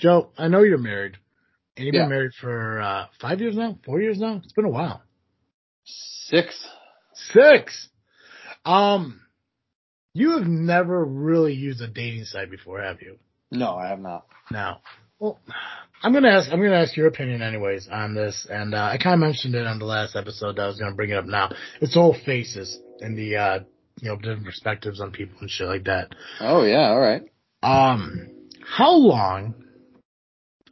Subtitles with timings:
[0.00, 1.16] Joe, I know you're married.
[1.76, 2.02] And you've Yeah.
[2.02, 3.78] been married for uh, five years now?
[3.84, 4.40] Four years now?
[4.42, 5.02] It's been a while.
[5.84, 6.66] Six.
[7.14, 7.88] Six.
[8.64, 9.20] Um,
[10.14, 13.18] you have never really used a dating site before, have you?
[13.50, 14.26] No, I have not.
[14.50, 14.76] No.
[15.18, 15.38] Well,
[16.02, 16.50] I'm gonna ask.
[16.50, 18.46] I'm gonna ask your opinion, anyways, on this.
[18.50, 20.56] And uh, I kind of mentioned it on the last episode.
[20.56, 21.50] That I was gonna bring it up now.
[21.80, 23.58] It's all faces and the uh,
[24.00, 26.14] you know different perspectives on people and shit like that.
[26.40, 27.22] Oh yeah, all right.
[27.62, 28.30] Um,
[28.64, 29.54] how long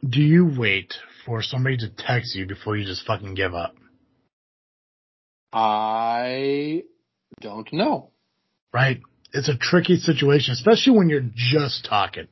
[0.07, 0.93] do you wait
[1.25, 3.75] for somebody to text you before you just fucking give up?
[5.51, 6.83] I
[7.41, 8.11] don't know.
[8.73, 9.01] Right?
[9.33, 12.27] It's a tricky situation, especially when you're just talking.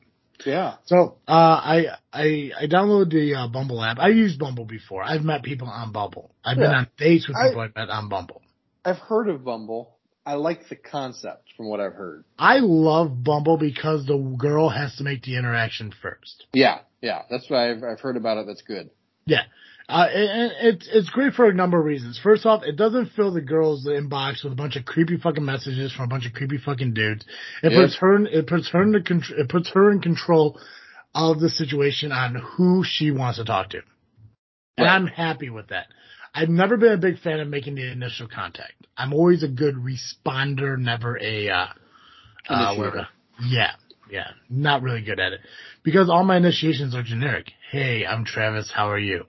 [0.46, 0.76] Yeah.
[0.84, 3.98] So, uh, I, I, I downloaded the uh, Bumble app.
[3.98, 5.02] I used Bumble before.
[5.02, 6.34] I've met people on Bumble.
[6.44, 8.42] I've been on dates with I- people I've met on Bumble.
[8.84, 9.96] I've heard of Bumble.
[10.24, 12.24] I like the concept from what I've heard.
[12.38, 16.44] I love Bumble because the girl has to make the interaction first.
[16.52, 17.22] Yeah, yeah.
[17.30, 18.46] That's what I've I've heard about it.
[18.46, 18.90] That's good.
[19.26, 19.42] Yeah.
[19.88, 22.20] Uh, and it's, it's great for a number of reasons.
[22.22, 25.92] First off, it doesn't fill the girl's inbox with a bunch of creepy fucking messages
[25.92, 27.24] from a bunch of creepy fucking dudes.
[27.62, 27.80] It Yep.
[27.80, 30.60] puts her, in, it puts her in the, it puts her in control
[31.14, 33.78] of the situation on who she wants to talk to.
[34.76, 34.94] And Right.
[34.94, 35.86] I'm happy with that.
[36.34, 38.86] I've never been a big fan of making the initial contact.
[38.94, 41.66] I'm always a good responder, never a, uh,
[42.48, 42.74] uh,
[43.42, 43.72] Yeah,
[44.10, 45.40] yeah, not really good at it
[45.82, 47.52] because all my initiations are generic.
[47.70, 48.70] Hey, I'm Travis.
[48.74, 49.24] How are you?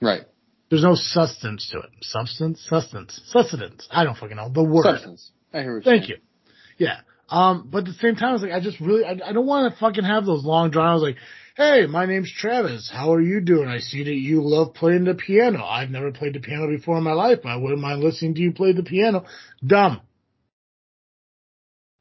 [0.00, 0.22] Right.
[0.70, 1.90] There's no substance to it.
[2.02, 2.64] Substance?
[2.68, 3.20] Sustenance.
[3.26, 3.88] Sustenance.
[3.90, 4.48] I don't fucking know.
[4.48, 4.84] The word.
[4.84, 5.30] Substance.
[5.52, 6.18] I hear what Thank you.
[6.78, 7.00] Yeah.
[7.28, 9.46] Um, but at the same time, I was like, I just really, I, I don't
[9.46, 11.16] want to fucking have those long draws like,
[11.56, 12.90] hey, my name's Travis.
[12.92, 13.68] How are you doing?
[13.68, 15.64] I see that you love playing the piano.
[15.64, 18.40] I've never played the piano before in my life, but I wouldn't mind listening to
[18.40, 19.26] you play the piano.
[19.64, 20.00] Dumb.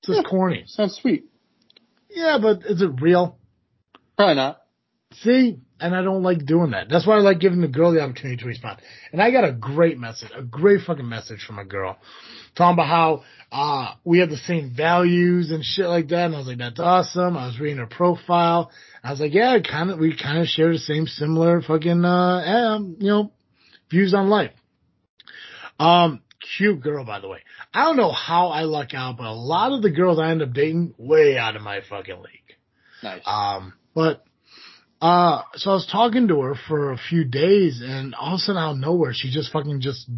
[0.02, 0.64] It's just corny.
[0.68, 1.26] Sounds sweet.
[2.10, 3.38] Yeah, but is it real?
[4.18, 4.62] Probably not.
[5.22, 6.88] See, and I don't like doing that.
[6.90, 8.80] That's why I like giving the girl the opportunity to respond.
[9.12, 11.98] And I got a great message, a great fucking message from a girl,
[12.56, 16.26] talking about how uh we have the same values and shit like that.
[16.26, 17.38] And I was like, that's awesome.
[17.38, 18.72] I was reading her profile.
[19.04, 22.76] I was like, yeah, kind of, we kind of share the same similar fucking uh,
[22.76, 23.32] um, you know,
[23.90, 24.52] views on life.
[25.80, 26.22] Um,
[26.58, 27.40] cute girl, by the way.
[27.74, 30.42] I don't know how I luck out, but a lot of the girls I end
[30.42, 32.58] up dating way out of my fucking league.
[33.04, 33.22] Nice.
[33.26, 34.24] Um, but,
[35.02, 38.40] uh, so I was talking to her for a few days and all of a
[38.40, 40.10] sudden out of nowhere, she just fucking just,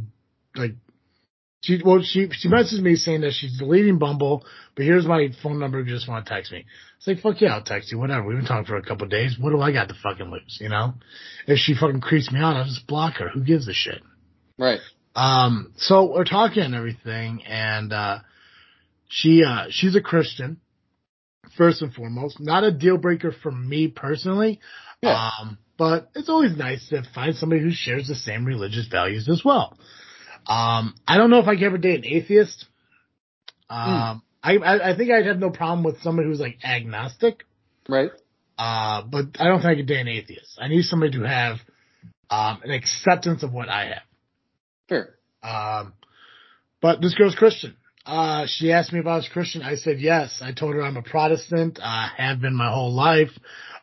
[0.55, 0.75] like,
[1.61, 4.43] she, well, she, she messaged me saying that she's deleting Bumble,
[4.75, 6.65] but here's my phone number if you just want to text me.
[6.97, 8.25] It's like, fuck yeah, I'll text you, whatever.
[8.25, 9.37] We've been talking for a couple of days.
[9.39, 10.95] What do I got to fucking lose, you know?
[11.45, 13.29] If she fucking creeps me out, I'll just block her.
[13.29, 14.01] Who gives a shit?
[14.57, 14.79] right.
[15.15, 18.19] Um, so we're talking and everything, and uh,
[19.09, 20.59] she uh, she's a Christian,
[21.57, 22.39] first and foremost.
[22.39, 24.59] Not a deal breaker for me personally,
[25.01, 25.29] Yeah.
[25.41, 29.43] um, but it's always nice to find somebody who shares the same religious values as
[29.43, 29.77] well.
[30.47, 32.65] Um, I don't know if I could ever date an atheist.
[33.69, 37.43] Um, I, I I think I'd have no problem with somebody who's like agnostic.
[37.87, 38.11] Right.
[38.57, 40.57] Uh, but I don't think I could date an atheist.
[40.59, 41.57] I need somebody to have
[42.29, 44.01] um, an acceptance of what I have.
[44.91, 45.15] Fair.
[45.41, 45.93] Um,
[46.81, 47.77] but this girl's Christian.
[48.05, 49.61] Uh, she asked me if I was Christian.
[49.61, 50.41] I said yes.
[50.41, 51.79] I told her I'm a Protestant.
[51.81, 53.29] I have been my whole life.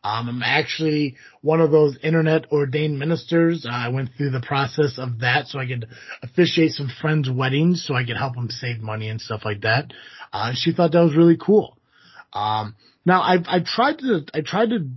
[0.05, 3.67] Um, I'm actually one of those internet ordained ministers.
[3.69, 5.87] I went through the process of that so I could
[6.23, 9.93] officiate some friends' weddings so I could help them save money and stuff like that.
[10.31, 11.79] Uh, she thought that was really cool.
[12.35, 12.77] Um,
[13.07, 14.89] now I, I tried to, I tried to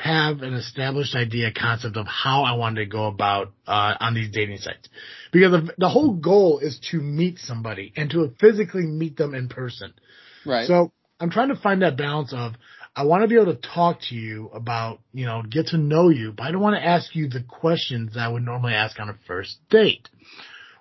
[0.00, 4.30] have an established idea concept of how I wanted to go about uh, on these
[4.30, 4.88] dating sites
[5.32, 9.48] because the, the whole goal is to meet somebody and to physically meet them in
[9.48, 9.92] person.
[10.44, 10.66] Right.
[10.66, 12.54] So I'm trying to find that balance of
[12.94, 16.10] I want to be able to talk to you about, you know, get to know
[16.10, 19.00] you, but I don't want to ask you the questions that I would normally ask
[19.00, 20.08] on a first date.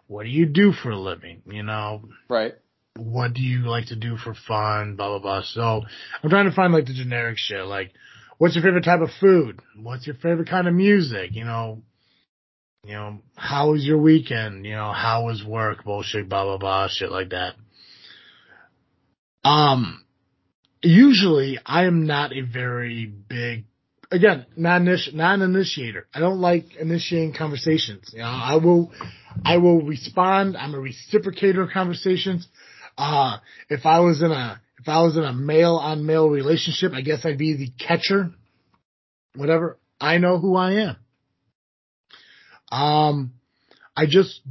[0.07, 1.41] What do you do for a living?
[1.45, 2.53] You know, right.
[2.97, 4.97] what do you like to do for fun?
[4.97, 5.41] Blah, blah, blah.
[5.43, 5.83] So
[6.21, 7.93] I'm trying to find like the generic shit, like
[8.41, 9.59] what's your favorite type of food?
[9.79, 11.35] What's your favorite kind of music?
[11.35, 11.83] You know,
[12.83, 14.65] you know, how was your weekend?
[14.65, 15.83] You know, how was work?
[15.83, 17.53] Bullshit, blah, blah, blah, shit like that.
[19.43, 20.03] Um,
[20.81, 23.65] usually I am not a very big,
[24.09, 26.07] again, non non-initiator.
[26.11, 28.09] I don't like initiating conversations.
[28.11, 28.91] You know, I will,
[29.45, 30.57] I will respond.
[30.57, 32.47] I'm a reciprocator of conversations.
[32.97, 33.37] Uh,
[33.69, 37.01] if I was in a, if I was in a male on male relationship, I
[37.01, 38.31] guess I'd be the catcher.
[39.35, 39.79] Whatever.
[39.99, 40.95] I know who I am.
[42.71, 43.33] Um,
[43.95, 44.41] I just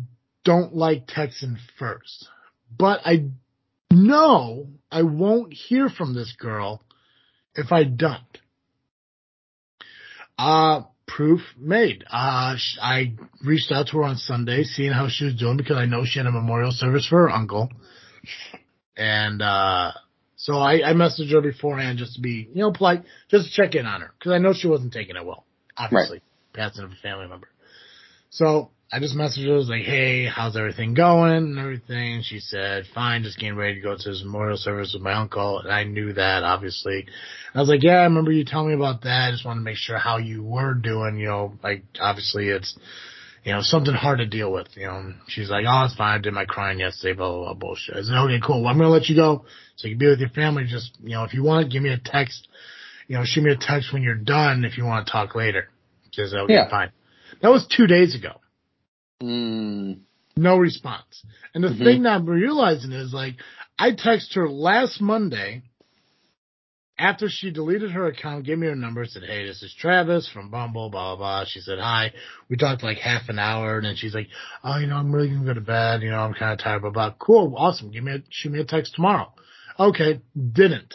[0.45, 2.29] don't like texting first,
[2.77, 3.31] but I
[3.91, 6.85] know I won't hear from this girl
[7.55, 8.39] if I don't.
[10.39, 12.05] Uh, proof made.
[12.09, 15.87] Uh, I reached out to her on Sunday, seeing how she was doing because I
[15.87, 17.69] know she had a memorial service for her uncle.
[18.97, 19.93] And, uh,
[20.41, 23.75] so I, I messaged her beforehand just to be, you know, polite, just to check
[23.75, 25.45] in on her because I know she wasn't taking it well.
[25.77, 26.23] Obviously,
[26.55, 27.49] passing of a family member.
[28.31, 32.23] So I just messaged her, I was like, hey, how's everything going and everything?
[32.25, 35.59] She said, fine, just getting ready to go to his memorial service with my uncle.
[35.59, 37.01] And I knew that, obviously.
[37.01, 39.29] And I was like, yeah, I remember you telling me about that.
[39.29, 42.79] I just want to make sure how you were doing, you know, like, obviously it's,
[43.45, 45.15] you know, something hard to deal with, you know.
[45.29, 46.19] She's like, oh, it's fine.
[46.19, 47.97] I did my crying yesterday, blah, blah, blah, bullshit.
[47.97, 48.61] I said, okay, cool.
[48.63, 49.45] Well, I'm going to let you go
[49.77, 50.65] so you can be with your family.
[50.69, 52.49] Just, you know, if you want, give me a text,
[53.09, 55.69] you know, shoot me a text when you're done if you want to talk later.
[56.11, 56.69] She said, okay, Yeah.
[56.71, 56.91] fine.
[57.41, 58.41] That was two days ago.
[59.23, 60.01] Mm,
[60.37, 61.23] No response.
[61.55, 61.85] And the Mhm.
[61.85, 63.37] thing that I'm realizing is like,
[63.79, 65.63] I texted her last Monday
[67.01, 70.51] after she deleted her account, gave me her number, said, Hey, this is Travis from
[70.51, 71.45] Bumble, blah, blah, blah.
[71.49, 72.13] She said, hi.
[72.49, 74.29] We talked like half an hour and then she's like,
[74.63, 76.03] Oh, you know, I'm really going to go to bed.
[76.03, 77.15] You know, I'm kind of tired, blah, blah.
[77.19, 77.55] Cool.
[77.57, 77.91] Awesome.
[77.91, 79.33] Give me a, shoot me a text tomorrow.
[79.79, 80.21] Okay.
[80.37, 80.95] Didn't.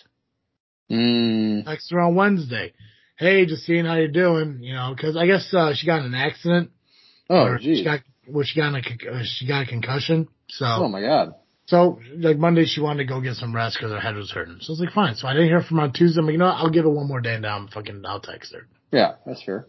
[0.91, 2.73] mm, Text her on Wednesday.
[3.17, 6.07] Hey, just seeing how you're doing, you know, cause I guess, uh, she got in
[6.07, 6.71] an accident.
[7.29, 7.79] oh, geez.
[7.79, 10.27] She got, well, she got in a, uh, she got a concussion.
[10.49, 10.65] So.
[10.65, 11.33] oh my God.
[11.67, 14.57] So, like Monday, she wanted to go get some rest because her head was hurting.
[14.61, 15.15] So I was like, fine.
[15.15, 16.19] So I didn't hear from her on Tuesday.
[16.19, 16.57] I'm like, you know what?
[16.57, 18.67] I'll give her one more day and now I'm fucking, I'll text her.
[18.91, 19.65] Yeah, that's fair.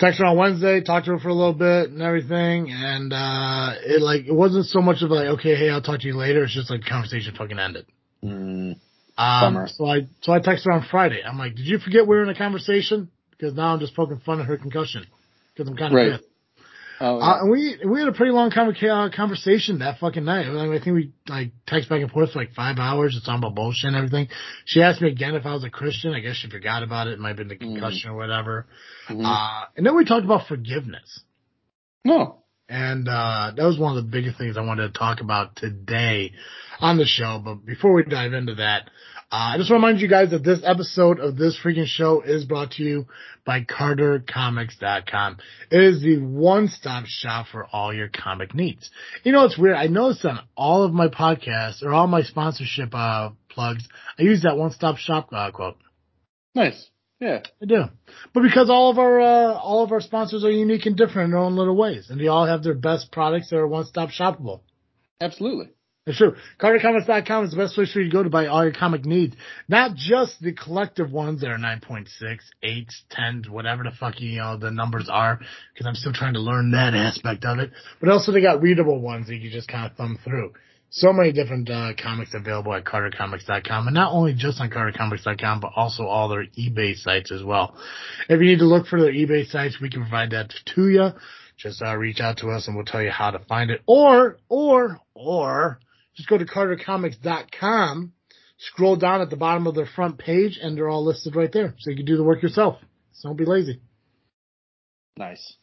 [0.00, 2.70] Text her on Wednesday, talked to her for a little bit and everything.
[2.72, 6.06] And, uh, it like, it wasn't so much of like, okay, hey, I'll talk to
[6.06, 6.42] you later.
[6.42, 7.86] It's just like the conversation fucking ended.
[8.24, 8.76] Mm,
[9.16, 11.22] Um, so I, so I texted her on Friday.
[11.24, 13.10] I'm like, did you forget we were in a conversation?
[13.30, 15.06] Because now I'm just poking fun at her concussion.
[15.54, 16.12] Because I'm kind of Right.
[16.12, 16.24] pissed.
[17.00, 17.40] Oh, Uh, yeah.
[17.40, 20.46] and we we had a pretty long uh, conversation that fucking night.
[20.46, 23.54] I, think we like text back and forth for like five hours, It's talking about
[23.54, 24.28] bullshit and everything.
[24.64, 26.14] She asked me again if I was a Christian.
[26.14, 27.14] I guess she forgot about it.
[27.14, 28.66] It might have been the concussion or whatever.
[29.08, 29.24] Mhm.
[29.24, 31.20] Uh, and then we talked about forgiveness.
[32.04, 32.42] no.
[32.68, 36.32] And uh, that was one of the biggest things I wanted to talk about today
[36.80, 37.40] on the show.
[37.44, 38.90] But before we dive into that,
[39.32, 42.22] uh, I just want to remind you guys that this episode of this freaking show
[42.22, 43.06] is brought to you
[43.44, 45.38] by CarterComics.com.
[45.70, 48.88] It is the one-stop shop for all your comic needs.
[49.24, 49.74] You know, it's weird.
[49.74, 54.42] I noticed on all of my podcasts or all my sponsorship uh, plugs, I use
[54.42, 55.76] that one-stop shop uh, quote.
[56.54, 56.88] Nice.
[57.18, 57.40] Yeah.
[57.60, 57.84] I do.
[58.32, 61.30] But because all of our uh, all of our sponsors are unique and different in
[61.32, 64.10] their own little ways, and they all have their best products that are one stop
[64.10, 64.60] shoppable.
[65.20, 65.70] Absolutely.
[66.06, 66.36] It's true.
[66.60, 69.34] CarterComics.com is the best place for you to go to buy all your comic needs.
[69.68, 72.06] Not just the collective ones that are 9.6,
[72.62, 75.40] 8s, 10s, whatever the fuck you know the numbers are,
[75.74, 77.72] because I'm still trying to learn that aspect of it.
[77.98, 80.52] But also they got readable ones that you can just kind of thumb through.
[80.90, 85.72] So many different uh, comics available at CarterComics.com, and not only just on CarterComics.com, but
[85.74, 87.76] also all their eBay sites as well.
[88.28, 91.08] If you need to look for their eBay sites, we can provide that to you.
[91.56, 93.82] Just uh, reach out to us, and we'll tell you how to find it.
[93.86, 95.80] Or, or, or
[96.16, 98.12] just go to CarterComics.com,
[98.58, 101.74] scroll down at the bottom of their front page, and they're all listed right there,
[101.78, 102.78] so you can do the work yourself.
[103.12, 103.80] So don't be lazy.
[105.16, 105.56] Nice.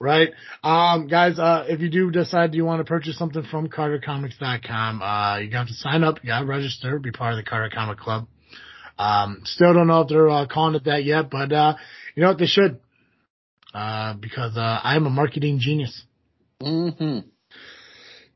[0.00, 0.28] Right.
[0.62, 5.38] Um, guys, uh, if you do decide you want to purchase something from CarterComics.com, uh,
[5.38, 7.98] you have to sign up, you got to register, be part of the Carter Comic
[7.98, 8.28] Club.
[8.96, 11.74] Um, still don't know if they're uh, calling it that yet, but, uh,
[12.14, 12.38] you know what?
[12.38, 12.80] They should.
[13.74, 16.04] Uh, because, uh, I'm a marketing genius.
[16.62, 17.18] hmm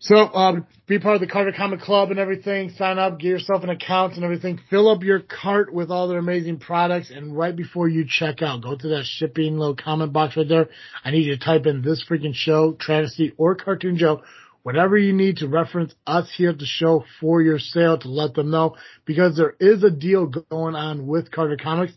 [0.03, 2.71] So, um, be part of the Carter Comic Club and everything.
[2.71, 4.59] Sign up, get yourself an account and everything.
[4.69, 7.13] Fill up your cart with all their amazing products.
[7.15, 10.71] And right before you check out, go to that shipping little comment box right there.
[11.05, 14.23] I need you to type in this freaking show, Travesty or Cartoon Joe,
[14.65, 18.35] whatever you need to reference us here at the show for your sale to let
[18.35, 21.93] them know because there is a deal going on with Carter Comics.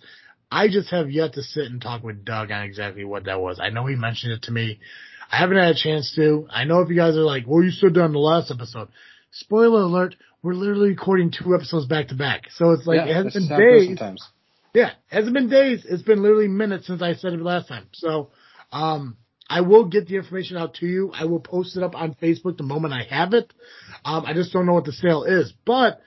[0.51, 3.59] I just have yet to sit and talk with Doug on exactly what that was.
[3.59, 4.79] I know he mentioned it to me.
[5.32, 6.48] I haven't had a chance to.
[6.50, 8.89] I know if you guys are like, well, you stood down the last episode.
[9.32, 12.44] Spoiler alert, we're literally recording two episodes back to back.
[12.51, 13.88] So it's like, yeah, it hasn't been days.
[13.88, 14.24] Sometimes.
[14.74, 15.86] Yeah, it hasn't been days.
[15.88, 17.88] It's been literally minutes since I said it last time.
[17.94, 18.29] So,
[18.72, 19.17] um,
[19.50, 21.12] I will get the information out to you.
[21.13, 23.53] I will post it up on Facebook the moment I have it.
[24.03, 26.01] Um, I just don't know what the sale is, but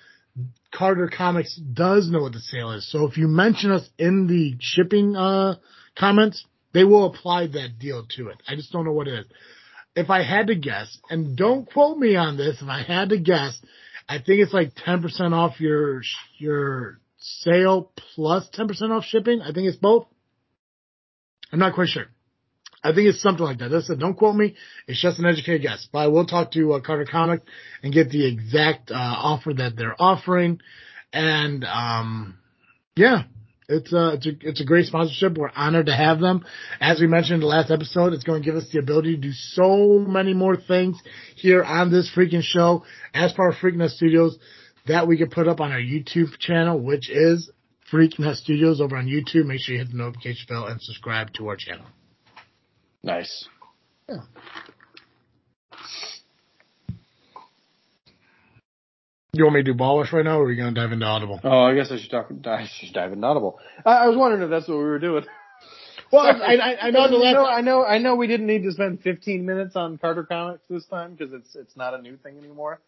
[0.74, 2.90] Carter Comics does know what the sale is.
[2.90, 5.56] So if you mention us in the shipping, uh,
[5.96, 6.44] comments,
[6.78, 8.40] they will apply that deal to it.
[8.46, 9.26] I just don't know what it is.
[9.96, 13.18] If I had to guess, and don't quote me on this, if I had to
[13.18, 13.60] guess,
[14.08, 16.02] I think it's like 10% off your,
[16.38, 19.40] your sale plus 10% off shipping.
[19.42, 20.06] I think it's both.
[21.50, 22.06] I'm not quite sure.
[22.84, 23.70] I think it's something like that.
[23.70, 23.98] That's it.
[23.98, 24.54] Don't quote me.
[24.86, 25.88] It's just an educated guess.
[25.92, 27.40] But I will talk to uh, Carter Comic
[27.82, 30.60] and get the exact uh, offer that they're offering.
[31.12, 32.38] And um,
[32.94, 33.24] yeah,
[33.68, 35.36] It's a, it's a, it's a great sponsorship.
[35.36, 36.44] We're honored to have them.
[36.80, 39.20] As we mentioned in the last episode, it's going to give us the ability to
[39.20, 40.98] do so many more things
[41.36, 44.38] here on this freaking show as part of Freaknet Studios
[44.86, 47.50] that we can put up on our YouTube channel, which is
[47.92, 49.44] Freaknet Studios over on YouTube.
[49.44, 51.84] Make sure you hit the notification bell and subscribe to our channel.
[53.02, 53.46] Nice.
[54.08, 54.22] Yeah.
[59.38, 60.90] You want me to do Ball Wash right now, or are we going to dive
[60.90, 61.38] into Audible?
[61.44, 62.26] Oh, I guess I should talk.
[62.44, 63.60] I should dive into Audible.
[63.86, 65.24] I, I was wondering if that's what we were doing.
[66.10, 67.34] Well, I, I, I know the You last.
[67.34, 68.16] know, I know, I know.
[68.16, 71.76] We didn't need to spend 15 minutes on Carter Comics this time because it's it's
[71.76, 72.80] not a new thing anymore.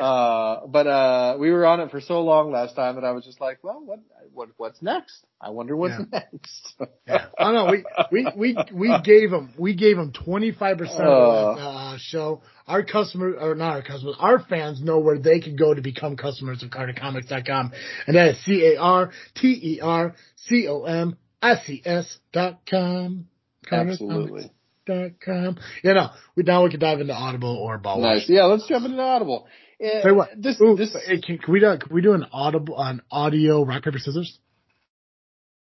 [0.00, 3.24] Uh, but uh, we were on it for so long last time that I was
[3.24, 4.00] just like, well, what
[4.32, 5.24] what what's next?
[5.40, 6.20] I wonder what's Yeah.
[6.32, 6.74] next.
[7.06, 7.26] Yeah.
[7.38, 11.56] Oh no, we we we we gave them we gave them twenty five percent of
[11.56, 12.42] that uh, show.
[12.66, 16.16] Our customers, or not our customers, our fans know where they can go to become
[16.16, 17.72] customers of CarterComics.com,
[18.08, 22.18] and that is C A R T E R C O M S E S
[22.32, 23.28] dot com.
[23.70, 24.50] Absolutely.
[24.86, 25.58] Dot com.
[25.82, 28.00] You know, we now we can dive into Audible or Ball.
[28.00, 28.28] Nice.
[28.28, 29.46] Yeah, let's jump into Audible.
[29.82, 32.24] Uh, you what, this Ooh, this hey, can, can we do can we do an
[32.32, 34.38] audible an audio rock paper scissors?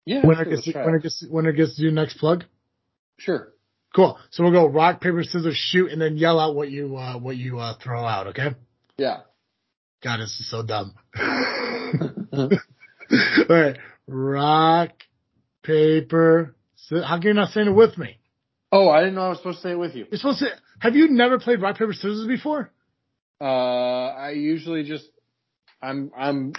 [0.05, 0.25] yeah.
[0.25, 1.03] Winner sure, gets winner it.
[1.03, 2.43] gets winner gets to do next plug.
[3.17, 3.53] Sure.
[3.95, 4.17] Cool.
[4.31, 7.37] So we'll go rock, paper, scissors, shoot, and then yell out what you uh, what
[7.37, 8.27] you uh, throw out.
[8.27, 8.49] Okay.
[8.97, 9.19] Yeah.
[10.03, 10.95] God, this is so dumb.
[12.35, 12.49] All
[13.49, 13.77] right.
[14.07, 14.91] Rock,
[15.63, 16.55] paper.
[16.75, 17.05] Scissors.
[17.05, 18.17] How can you not saying it with me?
[18.71, 20.07] Oh, I didn't know I was supposed to say it with you.
[20.09, 20.47] You're supposed to.
[20.79, 22.71] Have you never played rock, paper, scissors before?
[23.41, 25.05] Uh, I usually just,
[25.81, 26.53] I'm, I'm,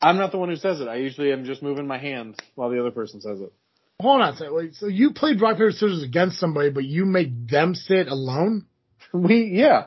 [0.00, 0.88] I'm not the one who says it.
[0.88, 3.52] I usually am just moving my hands while the other person says it.
[4.00, 4.34] Hold on.
[4.34, 4.54] a second.
[4.54, 8.08] Wait, so you played rock, paper, scissors against somebody, but you make them say it
[8.08, 8.66] alone?
[9.12, 9.86] We, yeah.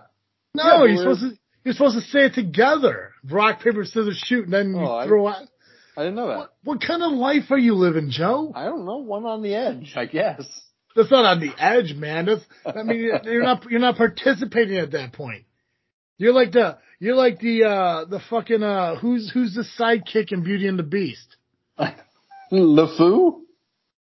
[0.53, 1.31] No, Yeah, you're supposed to.
[1.63, 3.11] You're supposed to say it together.
[3.27, 5.47] Rock, paper, scissors, shoot, and then you Oh, I- throw out.
[5.97, 6.37] I didn't know that.
[6.37, 8.51] What, what kind of life are you living, Joe?
[8.53, 8.97] I don't know.
[8.97, 10.43] One on the edge, I guess.
[10.95, 12.25] That's not on the edge, man.
[12.25, 15.45] That's, I mean, you're not, you're not participating at that point.
[16.17, 20.43] You're like the, you're like the, uh, the fucking, uh, who's, who's the sidekick in
[20.43, 21.35] Beauty and the Beast?
[22.51, 23.41] LeFou?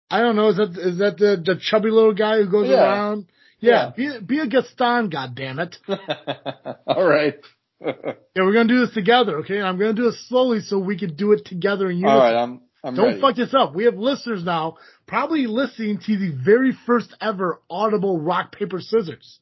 [0.09, 0.50] I don't know.
[0.50, 2.81] Is that, is that the, the chubby little guy who goes Yeah.
[2.83, 3.25] around?
[3.59, 3.91] Yeah.
[3.95, 5.75] Be, be a Gaston, goddammit.
[6.88, 7.35] All right.
[7.85, 9.62] Yeah, we're gonna do this together, okay?
[9.62, 12.09] I'm gonna do it slowly so we can do it together in unison.
[12.17, 12.35] All right.
[12.35, 13.21] I'm, I'm Don't ready.
[13.21, 13.75] fuck this up.
[13.75, 19.39] We have listeners now, probably listening to the very first ever audible rock, paper, scissors.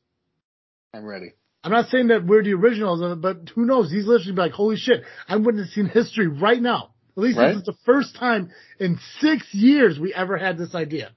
[0.94, 1.34] I'm ready.
[1.64, 3.90] I'm not saying that we're the originals, uh, but who knows?
[3.90, 6.90] These literally be like, holy shit, I'm witnessing history right now.
[7.16, 7.50] At least Right.
[7.50, 11.12] this is the first time in six years we ever had this idea.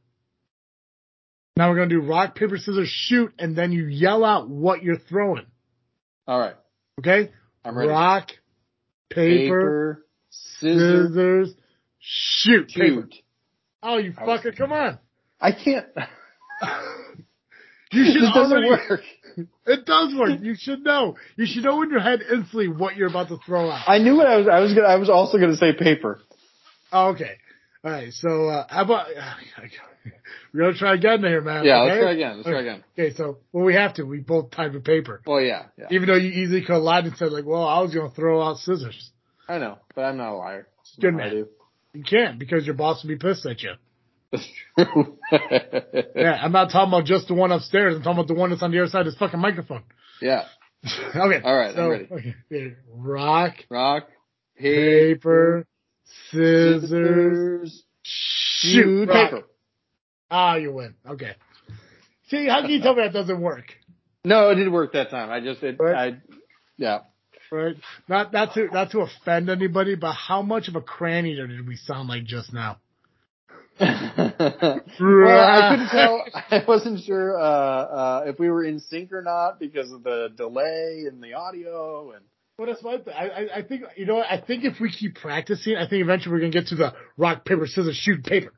[1.57, 4.83] Now we're going to do rock, paper, scissors, shoot, and then you yell out what
[4.83, 5.47] you're throwing.
[6.29, 6.55] All right.
[7.01, 7.33] Okay?
[7.65, 7.89] I'm ready.
[7.91, 8.29] Rock,
[9.11, 11.55] paper, Paper, scissors, scissors,
[11.99, 12.69] shoot.
[12.69, 13.09] Paper.
[13.11, 13.15] shoot.
[13.83, 14.99] Oh, you I fucker, come on.
[15.41, 15.87] I can't.
[17.93, 19.01] You should this doesn't already, work.
[19.67, 20.41] It does work.
[20.41, 21.17] You should know.
[21.37, 23.85] You should know in your head instantly what you're about to throw out.
[23.89, 24.47] I knew what I was.
[24.49, 24.75] I was.
[24.75, 26.21] Gonna, I was also going to say paper.
[26.93, 27.33] Oh, okay.
[27.85, 28.13] All right.
[28.13, 29.09] So, uh, how about,
[30.55, 31.65] we're to try again here, man.
[31.65, 31.83] Yeah.
[31.83, 31.91] okay?
[31.91, 32.37] Let's try again.
[32.37, 32.85] Let's try again.
[32.99, 33.15] Okay.
[33.15, 34.05] So, well, we have to.
[34.05, 35.21] We both type with paper.
[35.27, 35.67] Well, yeah.
[35.77, 35.87] Yeah.
[35.91, 38.15] Even though you easily could have lied and said like, well, I was going to
[38.15, 39.11] throw out scissors.
[39.49, 40.69] I know, but I'm not a liar.
[41.01, 41.31] Good man.
[41.31, 41.49] do.
[41.93, 43.73] You can't because your boss will be pissed at you.
[44.33, 45.19] That's true.
[46.15, 46.39] Yeah.
[46.43, 47.97] I'm not talking about just the one upstairs.
[47.97, 49.83] I'm talking about the one that's on the other side of this fucking microphone.
[50.21, 50.45] yeah.
[50.85, 51.41] okay.
[51.43, 52.05] All right, I'm ready.
[52.11, 52.35] Okay.
[52.53, 52.77] okay.
[52.95, 54.09] Rock, Rock,
[54.57, 55.67] paper,
[56.31, 59.31] paper, scissors, shoot, shoot, rock.
[59.31, 59.47] paper.
[60.31, 60.95] Ah, you win.
[61.09, 61.33] Okay.
[62.29, 63.73] See, how can you tell me that doesn't work?
[64.25, 65.31] No, it did work that time.
[65.31, 66.15] I just, it, Right.
[66.15, 66.19] I,
[66.77, 66.99] yeah.
[67.51, 67.77] Right?
[68.09, 71.77] Not not to not to offend anybody, but how much of a cranny did we
[71.77, 72.79] sound like just now?
[73.81, 76.25] well, I couldn't tell.
[76.51, 80.29] I wasn't sure uh, uh, if we were in sync or not because of the
[80.35, 82.13] delay in the audio.
[82.13, 82.25] And
[82.59, 82.97] Well, that's my.
[82.97, 84.19] Th- I, I think you know.
[84.23, 87.45] I think if we keep practicing, I think eventually we're gonna get to the rock
[87.45, 88.53] paper scissors shoot paper.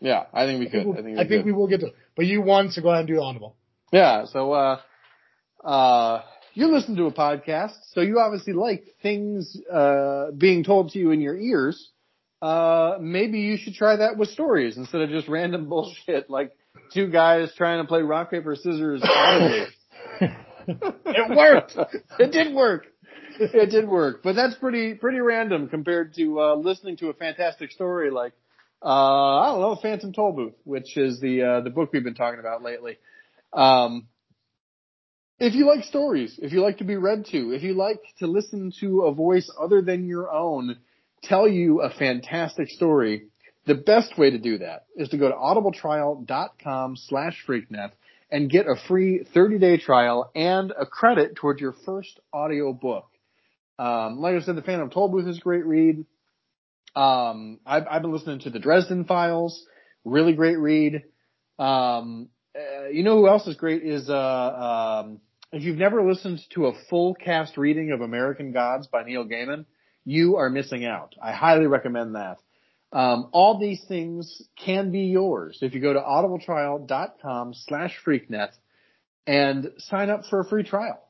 [0.00, 1.80] yeah, I think we I think, we'll- I think we I think we will get
[1.80, 1.90] to.
[2.16, 3.56] But you won, so go ahead and do the audible.
[3.92, 4.26] Yeah.
[4.26, 4.80] So, uh,
[5.64, 6.22] uh,
[6.54, 11.10] you listen to a podcast, so you obviously like things uh, being told to you
[11.10, 11.90] in your ears.
[12.42, 16.52] Uh, maybe you should try that with stories instead of just random bullshit like
[16.92, 19.02] two guys trying to play rock paper scissors.
[20.66, 21.76] It worked.
[22.20, 22.86] it did work.
[23.40, 27.72] It did work, but that's pretty pretty random compared to uh, listening to a fantastic
[27.72, 28.32] story like
[28.82, 32.40] uh, I don't know Phantom Tollbooth, which is the uh, the book we've been talking
[32.40, 32.98] about lately.
[33.52, 34.08] Um,
[35.38, 38.26] if you like stories, if you like to be read to, if you like to
[38.26, 40.76] listen to a voice other than your own
[41.22, 43.26] tell you a fantastic story,
[43.66, 47.92] The best way to do that is to go to audibletrial.com slash freaknet
[48.30, 53.06] and get a free 30 day trial and a credit towards your first audio book.
[53.78, 56.04] Um, like I said, the Phantom Tollbooth is a great read.
[56.94, 59.64] Um, I've, I've been listening to the Dresden Files,
[60.04, 61.04] really great read.
[61.58, 65.20] Um, uh, you know who else is great is, uh, um,
[65.52, 69.66] if you've never listened to a full cast reading of American Gods by Neil Gaiman,
[70.04, 71.14] you are missing out.
[71.22, 72.38] I highly recommend that.
[72.92, 78.50] Um, all these things can be yours if you go to audibletrial.com slash freaknet
[79.26, 81.00] and sign up for a free trial.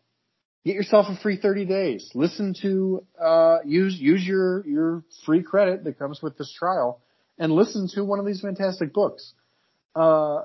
[0.66, 2.10] Get yourself a free 30 days.
[2.14, 7.00] Listen to, uh, use, use your, your free credit that comes with this trial
[7.38, 9.32] and listen to one of these fantastic books.
[9.94, 10.42] Uh,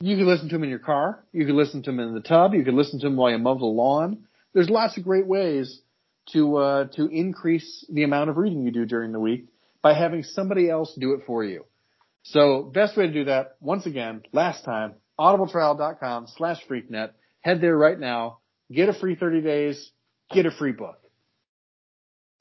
[0.00, 1.22] you can listen to them in your car.
[1.32, 2.54] You can listen to them in the tub.
[2.54, 4.26] You can listen to them while you mow the lawn.
[4.54, 5.82] There's lots of great ways
[6.32, 9.46] to, uh, to increase the amount of reading you do during the week
[9.82, 11.64] by having somebody else do it for you.
[12.24, 17.12] So best way to do that, once again, last time, audibletrial.com slash freaknet.
[17.40, 18.38] Head there right now.
[18.70, 19.90] Get a free 30 days.
[20.30, 20.98] Get a free book.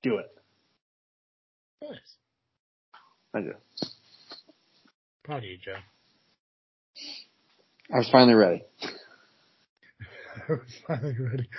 [0.04, 0.30] Do it.
[1.82, 1.98] Nice.
[3.34, 3.54] I do.
[5.24, 5.76] Proud of you, Joe.
[7.94, 8.64] I was finally ready.
[10.50, 11.50] I was finally ready.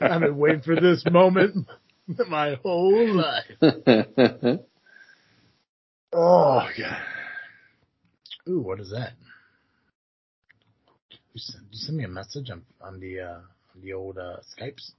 [0.00, 1.66] I've been waiting for this moment
[2.28, 4.60] my whole life.
[6.18, 7.02] Oh god.
[8.48, 9.12] Ooh, what is that?
[11.34, 13.40] You send, you send me a message on on the uh
[13.74, 14.92] on the old uh Skypes?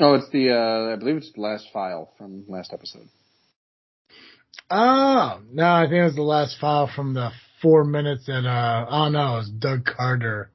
[0.00, 3.08] oh, it's the, uh, I believe it's the last file from last episode.
[4.70, 7.30] Oh no, I think it was the last file from the
[7.60, 10.50] four minutes that uh oh no, it was Doug Carter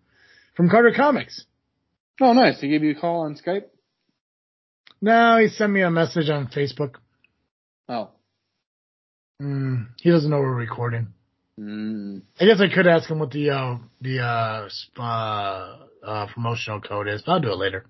[0.56, 1.46] from Carter Comics.
[2.22, 2.62] Oh, nice.
[2.62, 3.66] He gave you a call on Skype?
[5.02, 6.96] No, he sent me a message on Facebook.
[7.90, 8.10] Oh.
[9.42, 11.08] Mm, he doesn't know we're recording.
[11.60, 12.22] Mm.
[12.40, 17.08] I guess I could ask him what the uh the uh, uh, uh promotional code
[17.08, 17.86] is, but I'll do it later.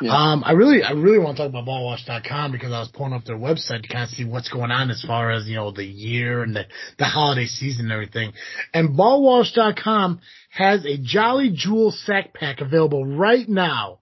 [0.00, 0.12] Yeah.
[0.12, 3.24] Um, I really, I really want to talk about ballwash.com because I was pulling up
[3.24, 5.84] their website to kind of see what's going on as far as, you know, the
[5.84, 6.64] year and the,
[6.98, 8.32] the holiday season and everything.
[8.72, 13.98] And ballwash.com has a Jolly Jewel sack pack available right now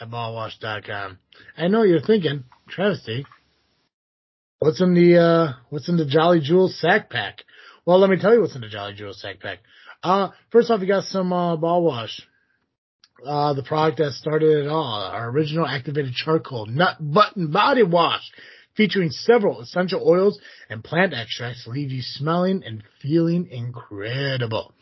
[0.00, 1.18] at ballwash.com.
[1.56, 3.26] I know you're thinking, travesty.
[4.60, 7.42] What's in the, uh, what's in the Jolly Jewel sack pack?
[7.84, 9.58] Well, let me tell you what's in the Jolly Jewel sack pack.
[10.02, 12.22] Uh, first off, you got some, uh, ball wash
[13.24, 18.30] uh, the product that started it all, our original activated charcoal nut button body wash
[18.76, 24.74] featuring several essential oils and plant extracts leave you smelling and feeling incredible.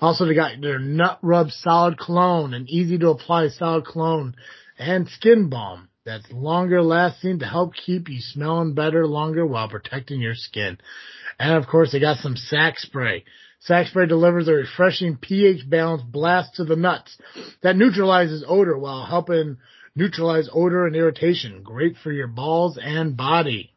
[0.00, 4.34] Also, they got their nut rub solid cologne, an easy to apply solid cologne
[4.78, 10.20] and skin balm that's longer lasting to help keep you smelling better longer while protecting
[10.20, 10.78] your skin.
[11.38, 13.24] And of course, they got some sack spray.
[13.60, 17.16] Spray delivers a refreshing pH balanced blast to the nuts
[17.62, 19.58] that neutralizes odor while helping
[19.94, 21.62] neutralize odor and irritation.
[21.62, 23.72] Great for your balls and body.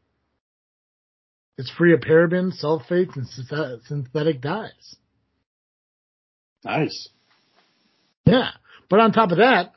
[1.57, 4.95] It's free of parabens, sulfates, and synthetic dyes.
[6.63, 7.09] Nice.
[8.25, 8.51] Yeah.
[8.89, 9.73] But on top of that,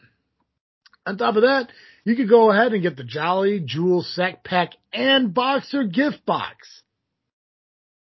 [1.04, 1.70] on top of that,
[2.04, 6.82] you could go ahead and get the Jolly Jewel Sack Pack and Boxer gift box.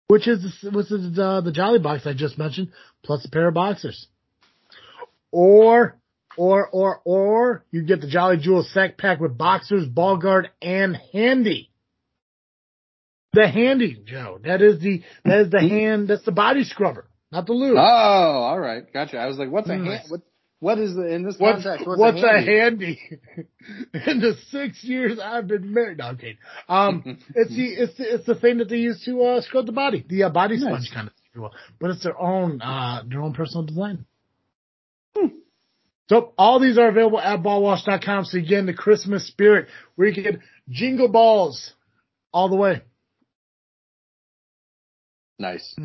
[0.08, 2.70] Which is, which is uh, the Jolly box I just mentioned,
[3.04, 4.08] plus a pair of boxers.
[5.32, 5.98] Or,
[6.38, 10.98] or, or, or, you get the Jolly Jewel Sack Pack with boxers, ball guard, and
[11.12, 11.72] handy.
[13.34, 14.40] The handy, Joe.
[14.44, 17.76] That is the, that is the hand, that's the body scrubber, not the lube.
[17.78, 18.92] Oh, all right.
[18.92, 19.18] Gotcha.
[19.18, 20.04] I was like, what's a hand?
[20.08, 20.22] What,
[20.60, 21.88] what is the, in this What's, context?
[21.88, 23.00] what's, a a handy?
[23.36, 23.48] handy?
[24.12, 26.38] In the six years I've been married, no, I'm kidding.
[26.68, 27.04] Um,
[27.36, 30.04] it's the it's the, it's the thing that they use to uh, scrub the body,
[30.10, 30.92] the uh, body sponge Nice.
[30.94, 31.52] kind of, if you will.
[31.80, 34.06] but it's their own uh their own personal design.
[36.10, 38.24] So all these are available at ballwash.com.
[38.26, 40.40] So again, the Christmas spirit where you can get
[40.70, 41.74] jingle balls
[42.32, 42.82] all the way.
[45.38, 45.76] Nice.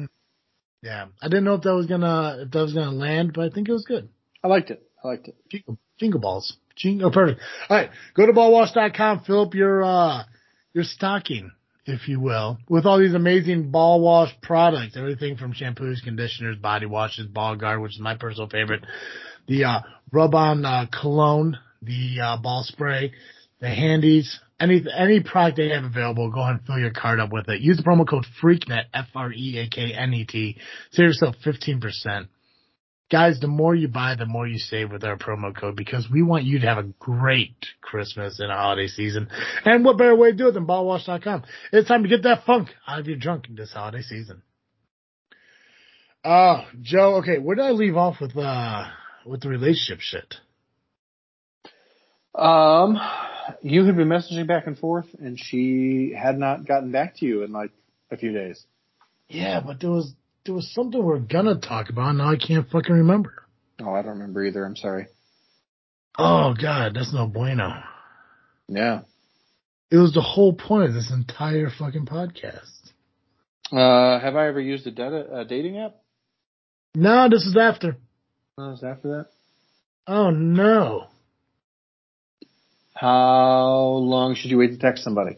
[0.80, 3.54] Yeah, I didn't know if that was gonna if that was gonna land, but I
[3.54, 4.08] think it was good.
[4.42, 4.82] I liked it.
[5.02, 5.36] I liked it.
[5.48, 6.56] Jingle, jingle balls.
[6.76, 7.40] Jingle, oh, perfect.
[7.68, 7.90] All right.
[8.14, 10.24] Go to ballwash.com, fill up your, uh,
[10.72, 11.52] your stocking,
[11.86, 14.96] if you will, with all these amazing ball wash products.
[14.96, 18.84] Everything from shampoos, conditioners, body washes, ball guard, which is my personal favorite.
[19.48, 19.80] The, uh,
[20.12, 23.12] rub on, uh, cologne, the, uh, ball spray,
[23.60, 27.32] the handies, any, any product they have available, go ahead and fill your card up
[27.32, 27.60] with it.
[27.60, 30.56] Use the promo code FREAKNET, F-R-E-A-K-N-E-T.
[30.92, 32.28] Save yourself 15%.
[33.12, 36.22] Guys, the more you buy, the more you save with our promo code because we
[36.22, 39.28] want you to have a great Christmas and holiday season.
[39.66, 41.42] And what better way to do it than ballwash.com?
[41.74, 44.40] It's time to get that funk out of your drunk this holiday season.
[46.24, 48.84] Oh, Joe, okay, where did I leave off with, uh,
[49.26, 50.36] with the relationship shit?
[52.34, 52.98] Um,
[53.60, 57.42] you had been messaging back and forth, and she had not gotten back to you
[57.42, 57.72] in like
[58.10, 58.64] a few days.
[59.28, 60.14] Yeah, but there was
[60.44, 62.12] there was something we are gonna talk about.
[62.12, 63.34] Now I can't fucking remember.
[63.80, 64.64] Oh, I don't remember either.
[64.64, 65.06] I'm sorry.
[66.18, 67.82] Oh God, that's no bueno.
[68.68, 69.02] Yeah.
[69.90, 72.92] It was the whole point of this entire fucking podcast.
[73.70, 75.96] Uh, have I ever used a, data, a dating app?
[76.94, 77.96] No, this is after.
[78.58, 79.26] Oh, is after that?
[80.06, 81.08] Oh no.
[82.94, 85.36] How long should you wait to text somebody?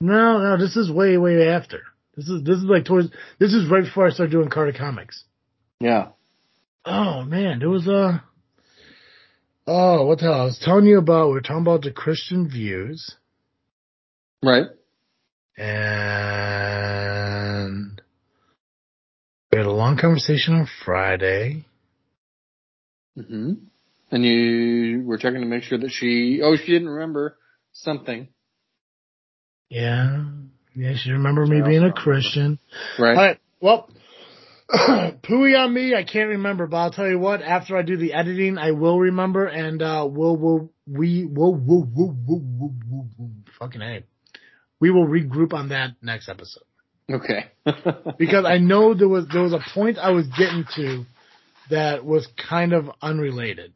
[0.00, 1.82] No, no, this is way, way after.
[2.16, 5.24] This is this is like towards this is right before I started doing Carter Comics.
[5.80, 6.08] Yeah.
[6.84, 8.24] Oh man, there was a.
[9.66, 10.40] Oh, what the hell?
[10.40, 11.28] I was telling you about.
[11.28, 13.16] We were talking about the Christian views.
[14.42, 14.66] Right.
[15.58, 15.66] And
[19.50, 21.66] we had a long conversation on Friday.
[23.18, 23.54] Mm-hmm.
[24.10, 27.36] And you were checking to make sure that she, oh, she didn't remember
[27.72, 28.28] something.
[29.68, 30.26] Yeah.
[30.76, 32.58] Yeah, she remember me being a Christian.
[32.98, 33.16] Right.
[33.16, 33.40] All right.
[33.60, 33.88] Well,
[34.70, 35.94] pooey on me.
[35.94, 37.40] I can't remember, but I'll tell you what.
[37.40, 41.84] After I do the editing, I will remember, and uh, we'll will we will will
[41.84, 44.04] will will will fucking a.
[44.78, 46.64] We will regroup on that next episode.
[47.10, 47.46] Okay.
[48.18, 51.04] because I know there was there was a point I was getting to
[51.70, 53.72] that was kind of unrelated.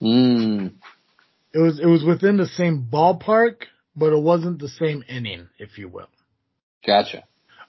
[0.00, 0.74] Mm.
[1.52, 3.62] It was it was within the same ballpark,
[3.96, 6.08] but it wasn't the same inning, if you will.
[6.86, 7.24] Gotcha.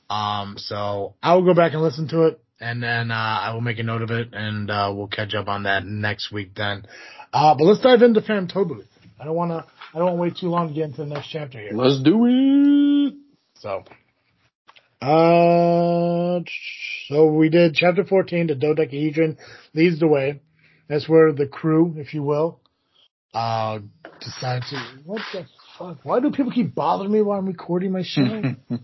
[0.09, 3.61] Um, so I will go back and listen to it, and then uh, I will
[3.61, 6.85] make a note of it, and uh, we'll catch up on that next week then.
[7.33, 8.85] Uh, but let's dive into Phantom Tollbooth.
[9.19, 9.65] I don't want to.
[9.93, 11.71] I don't want to wait too long to get into the next chapter here.
[11.73, 13.15] Let's do it.
[13.55, 13.83] So,
[15.01, 16.39] uh,
[17.07, 18.47] so we did chapter fourteen.
[18.47, 19.37] The dodecahedron
[19.73, 20.41] leads the way.
[20.87, 22.61] That's where the crew, if you will,
[23.33, 23.79] uh,
[24.21, 24.77] decide to.
[25.03, 25.45] What the
[25.77, 25.97] fuck?
[26.03, 28.21] Why do people keep bothering me while I'm recording my show?
[28.71, 28.77] uh,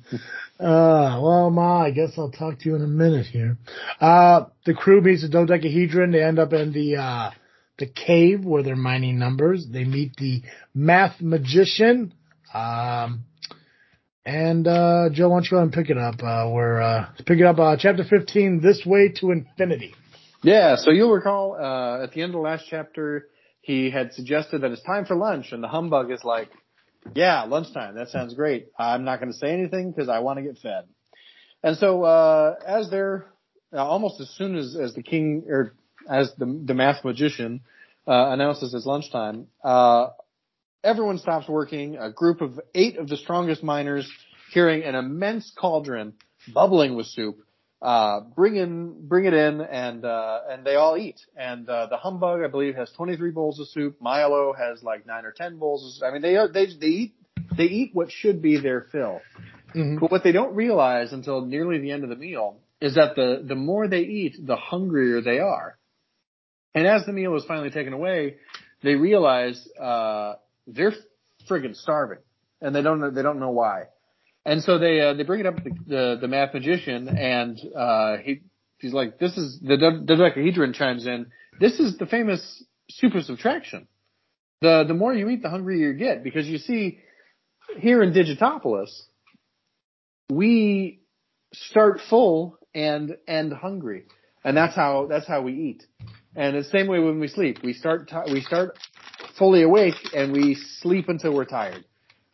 [0.59, 3.57] well, Ma, I guess I'll talk to you in a minute here.
[3.99, 6.11] Uh, the crew meets the dodecahedron.
[6.11, 7.31] They end up in the, uh,
[7.79, 9.67] the cave where they're mining numbers.
[9.71, 10.41] They meet the
[10.75, 12.11] Mathemagician.
[12.53, 13.25] Um,
[14.25, 16.15] and, uh, Joe, why don't you go and pick it up?
[16.23, 19.95] Uh, we're, uh, pick it up, uh, chapter 15, This Way to Infinity.
[20.43, 23.27] Yeah, so you'll recall, uh, at the end of the last chapter,
[23.61, 26.49] he had suggested that it's time for lunch and the humbug is like,
[27.13, 27.95] yeah, lunchtime.
[27.95, 28.67] That sounds great.
[28.77, 30.85] I'm not going to say anything because I want to get fed.
[31.63, 33.25] And so, uh, as they're
[33.73, 35.73] uh, almost as soon as, as the king or
[36.09, 37.61] as the, the Mathemagician,
[38.07, 40.07] uh, announces it's lunchtime, uh,
[40.83, 41.97] everyone stops working.
[41.97, 44.09] A group of eight of the strongest miners
[44.53, 46.13] carrying an immense cauldron
[46.53, 47.37] bubbling with soup
[47.83, 51.19] uh, bring in, bring it in, and uh, and they all eat.
[51.35, 53.97] And uh, the humbug, I believe, has 23 bowls of soup.
[53.99, 55.85] Milo has like nine or 10 bowls.
[55.85, 56.03] Of soup.
[56.07, 57.15] I mean, they they they eat
[57.57, 59.19] they eat what should be their fill.
[59.75, 59.99] Mm-hmm.
[59.99, 63.43] But what they don't realize until nearly the end of the meal is that the
[63.45, 65.77] the more they eat, the hungrier they are.
[66.73, 68.37] And as the meal is finally taken away,
[68.81, 70.35] they realize uh,
[70.67, 70.93] they're
[71.49, 72.19] friggin' starving,
[72.61, 73.87] and they don't they don't know why.
[74.45, 78.17] And so they uh, they bring it up to the, the, the Mathemagician, and uh,
[78.17, 78.41] he
[78.79, 81.27] he's like, "This is the dodecahedron chimes in.
[81.59, 83.87] This is the famous super subtraction.
[84.61, 86.23] The the more you eat, the hungrier you get.
[86.25, 86.99] Because you see,
[87.77, 88.91] here in Digitopolis,
[90.29, 90.99] we
[91.53, 94.07] start full and end hungry,
[94.43, 95.85] and that's how that's how we eat.
[96.35, 98.77] And the same way when we sleep, we start t- we start
[99.37, 101.85] fully awake and we sleep until we're tired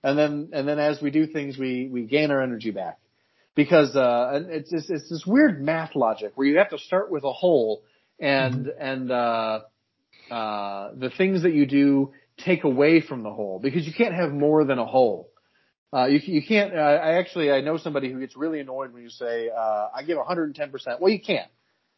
[0.03, 2.99] and then and then as we do things, we we gain our energy back
[3.55, 7.12] because uh, and it's it's, it's this weird math logic where you have to start
[7.12, 7.83] with a whole
[8.19, 8.81] and mm-hmm.
[8.81, 9.59] and uh,
[10.31, 14.31] uh, the things that you do take away from the whole because you can't have
[14.31, 15.29] more than a whole.
[15.91, 19.01] Uh, you, you can't, uh, I actually, I know somebody who gets really annoyed when
[19.01, 20.99] you say, uh, I give 110%.
[20.99, 21.49] Well, you can't.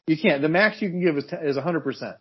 [0.08, 0.42] You can't.
[0.42, 2.16] The max you can give is, t- is 100%.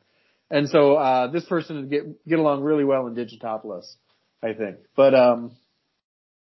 [0.51, 3.85] And so, uh, this person would get, get along really well in Digitopolis,
[4.43, 4.79] I think.
[4.97, 5.53] But, um,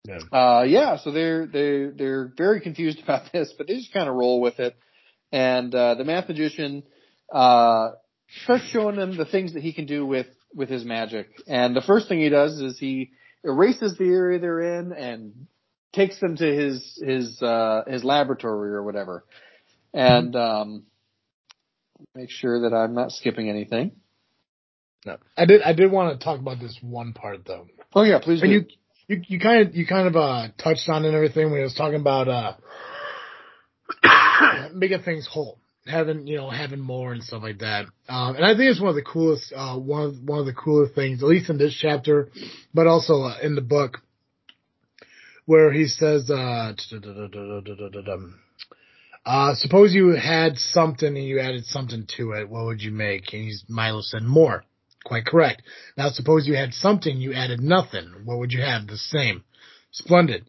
[0.05, 0.19] yeah.
[0.31, 4.15] Uh, yeah, so they're, they're, they're very confused about this, but they just kind of
[4.15, 4.75] roll with it.
[5.31, 6.83] And, uh, the Mathemagician,
[7.31, 7.91] uh,
[8.43, 11.29] starts showing them the things that he can do with, with his magic.
[11.47, 13.11] And the first thing he does is he
[13.43, 15.47] erases the area they're in and
[15.93, 19.25] takes them to his, his, uh, his laboratory or whatever.
[19.93, 20.83] And, um,
[22.15, 23.91] make sure that I'm not skipping anything.
[25.05, 25.61] No, I did.
[25.61, 27.67] I did want to talk about this one part though.
[27.93, 28.41] Oh yeah, please.
[28.41, 28.47] Do.
[28.47, 28.65] you,
[29.07, 31.75] you, you kind of, you kind of uh touched on and everything when he was
[31.75, 32.53] talking about uh
[34.73, 37.85] making things whole, having you know having more and stuff like that.
[38.07, 40.53] Um, and I think it's one of the coolest, uh, one of one of the
[40.53, 42.29] cooler things, at least in this chapter,
[42.73, 43.99] but also uh, in the book,
[45.45, 46.73] where he says, uh,
[49.25, 53.33] uh, suppose you had something and you added something to it, what would you make?
[53.33, 54.63] And he's, Milo said more.
[55.03, 55.61] Quite correct.
[55.97, 58.13] Now suppose you had something, you added nothing.
[58.25, 58.87] What would you have?
[58.87, 59.43] The same.
[59.91, 60.45] Splendid.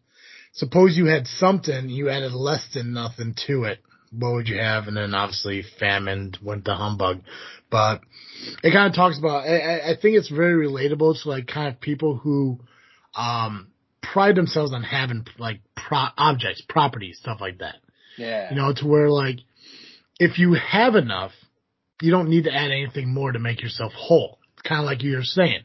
[0.53, 3.79] Suppose you had something, you added less than nothing to it.
[4.17, 4.87] What would you have?
[4.87, 7.21] And then obviously famine went to humbug.
[7.69, 7.99] But
[8.63, 11.81] it kind of talks about, I, I think it's very relatable to like kind of
[11.81, 12.59] people who,
[13.15, 17.75] um, pride themselves on having like pro- objects, properties, stuff like that.
[18.17, 18.49] yeah.
[18.51, 19.39] You know, to where like,
[20.19, 21.31] if you have enough,
[22.01, 24.34] you don't need to add anything more to make yourself whole.
[24.67, 25.63] Kind of like you were saying.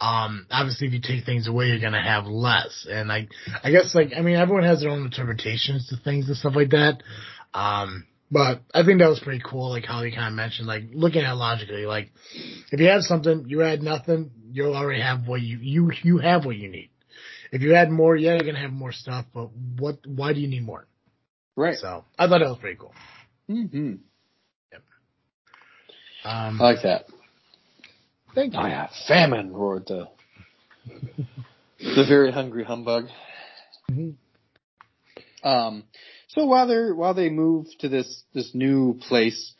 [0.00, 2.86] Um, obviously if you take things away, you're gonna have less.
[2.90, 3.28] And I,
[3.62, 6.70] I guess like, I mean, everyone has their own interpretations to things and stuff like
[6.70, 7.02] that.
[7.54, 10.84] Um, but I think that was pretty cool, like how he kind of mentioned, like
[10.92, 12.10] looking at it logically, like
[12.72, 16.44] if you have something, you add nothing, you'll already have what you, you, you have
[16.44, 16.90] what you need.
[17.52, 20.48] If you add more, yeah, you're gonna have more stuff, but what, why do you
[20.48, 20.86] need more?
[21.56, 21.76] right.
[21.76, 22.94] So I thought that was pretty cool.
[23.46, 23.94] hmm
[26.24, 27.04] Um, I like that.
[28.34, 28.60] Thank you.
[28.60, 30.08] Oh yeah, famine roared the
[31.78, 33.06] the very hungry humbug.
[33.90, 34.14] Mhm.
[35.42, 35.84] Um,
[36.28, 39.54] so while they while they move to this this new place,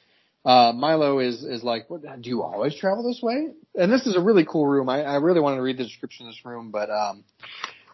[0.45, 2.03] uh, Milo is is like, "What?
[2.03, 4.89] Do you always travel this way?" And this is a really cool room.
[4.89, 7.25] I, I really wanted to read the description of this room, but um,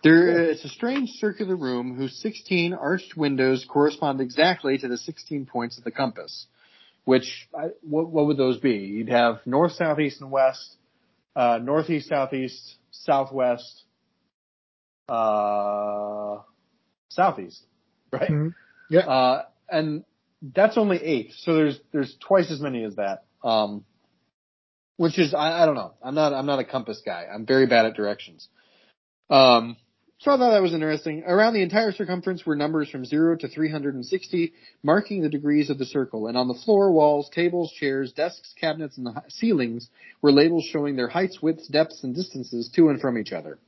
[0.03, 5.47] there it's a strange circular room whose 16 arched windows correspond exactly to the 16
[5.47, 6.47] points of the compass.
[7.05, 8.77] Which I, what what would those be?
[8.77, 10.77] You'd have north, south, east, and west.
[11.35, 13.85] Uh, northeast, southeast, southwest,
[15.09, 16.39] uh,
[17.09, 17.63] southeast,
[18.13, 18.31] right?
[18.31, 18.55] Mhm.
[18.91, 19.01] Yeah.
[19.01, 20.05] Uh, and
[20.43, 21.33] that's only eight.
[21.39, 23.25] So there's, there's twice as many as that.
[23.45, 23.85] Um,
[24.97, 25.95] which is, I, I don't know.
[26.03, 27.27] I'm not, I'm not a compass guy.
[27.33, 28.49] I'm very bad at directions.
[29.31, 29.77] Um,
[30.20, 31.22] so I thought that was interesting.
[31.26, 34.52] Around the entire circumference were numbers from 0 to 360,
[34.83, 36.26] marking the degrees of the circle.
[36.26, 39.88] And on the floor, walls, tables, chairs, desks, cabinets, and the ceilings
[40.20, 43.59] were labels showing their heights, widths, depths, and distances to and from each other.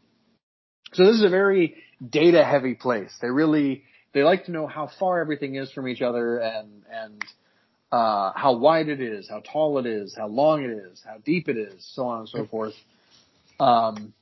[0.92, 3.16] So this is a very data heavy place.
[3.22, 7.24] They really, they like to know how far everything is from each other and, and,
[7.90, 11.48] uh, how wide it is, how tall it is, how long it is, how deep
[11.48, 12.74] it is, so on and so forth.
[13.58, 14.12] Um,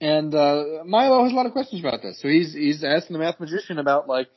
[0.00, 2.20] and uh, Milo has a lot of questions about this.
[2.20, 4.28] So he's he's asking the Mathemagician about like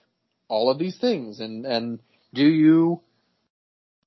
[0.48, 2.00] all of these things and and
[2.34, 3.02] do you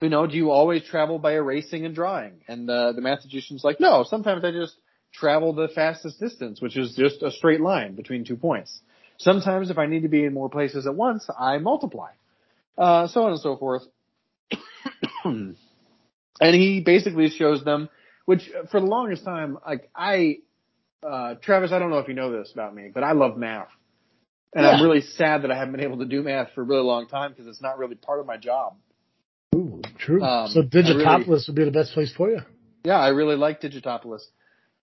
[0.00, 2.34] you know, do you always travel by erasing and drawing?
[2.48, 4.76] And uh, the Mathemagician's like, no, sometimes I just
[5.12, 8.80] travel the fastest distance, which is just a straight line between two points.
[9.18, 12.10] Sometimes if I need to be in more places at once, I multiply.
[12.76, 13.82] Uh, so on and so forth.
[15.24, 15.56] and
[16.40, 17.88] he basically shows them,
[18.26, 20.40] which for the longest time, like I,
[21.06, 23.68] uh, Travis, I don't know if you know this about me, but I love math.
[24.54, 26.82] And I'm really sad that I haven't been able to do math for a really
[26.82, 28.74] long time because it's not really part of my job.
[29.54, 30.22] Ooh, true.
[30.22, 32.40] Um, so Digitopolis really- would be the best place for you.
[32.84, 34.22] Yeah, I really like Digitopolis.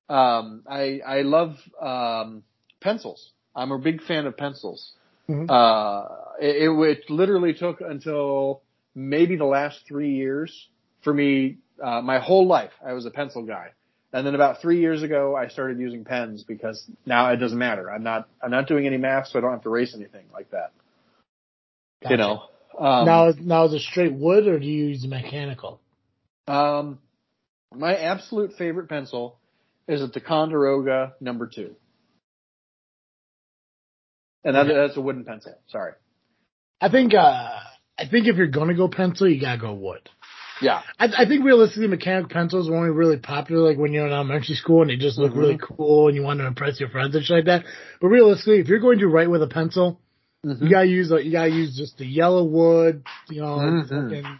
[0.10, 2.44] Um, I I love um,
[2.82, 3.32] pencils.
[3.56, 4.92] I'm a big fan of pencils.
[5.30, 5.50] Mhm.
[5.50, 6.08] Uh,
[6.40, 8.62] it, it, it literally took until
[8.94, 10.68] maybe the last three years
[11.02, 11.58] for me.
[11.82, 13.70] Uh, my whole life, I was a pencil guy,
[14.14, 17.92] and then about three years ago, I started using pens because now it doesn't matter.
[17.92, 20.52] I'm not I'm not doing any math, so I don't have to erase anything like
[20.52, 20.72] that.
[22.02, 22.14] Gotcha.
[22.14, 22.44] You know.
[22.78, 25.80] Um, now, is- now is it straight wood or do you use mechanical?
[26.48, 27.00] Um,
[27.76, 29.38] my absolute favorite pencil
[29.88, 31.76] is a Ticonderoga number two.
[34.44, 34.76] And that, Okay.
[34.76, 35.54] that's a wooden pencil.
[35.68, 35.94] Sorry.
[36.82, 37.60] I think, uh,
[37.98, 40.10] I think if you're gonna go pencil, you gotta go wood.
[40.64, 40.82] Yeah.
[40.98, 44.56] I, I think realistically, mechanical pencils were only really popular like when you're in elementary
[44.56, 45.38] school and they just look Mhm.
[45.38, 47.66] really cool and you want to impress your friends and shit like that.
[48.00, 50.00] But realistically, if you're going to write with a pencil,
[50.46, 50.62] Mhm.
[50.64, 53.90] you gotta use a, you gotta use just the yellow wood, you know, Mhm.
[53.90, 54.40] fucking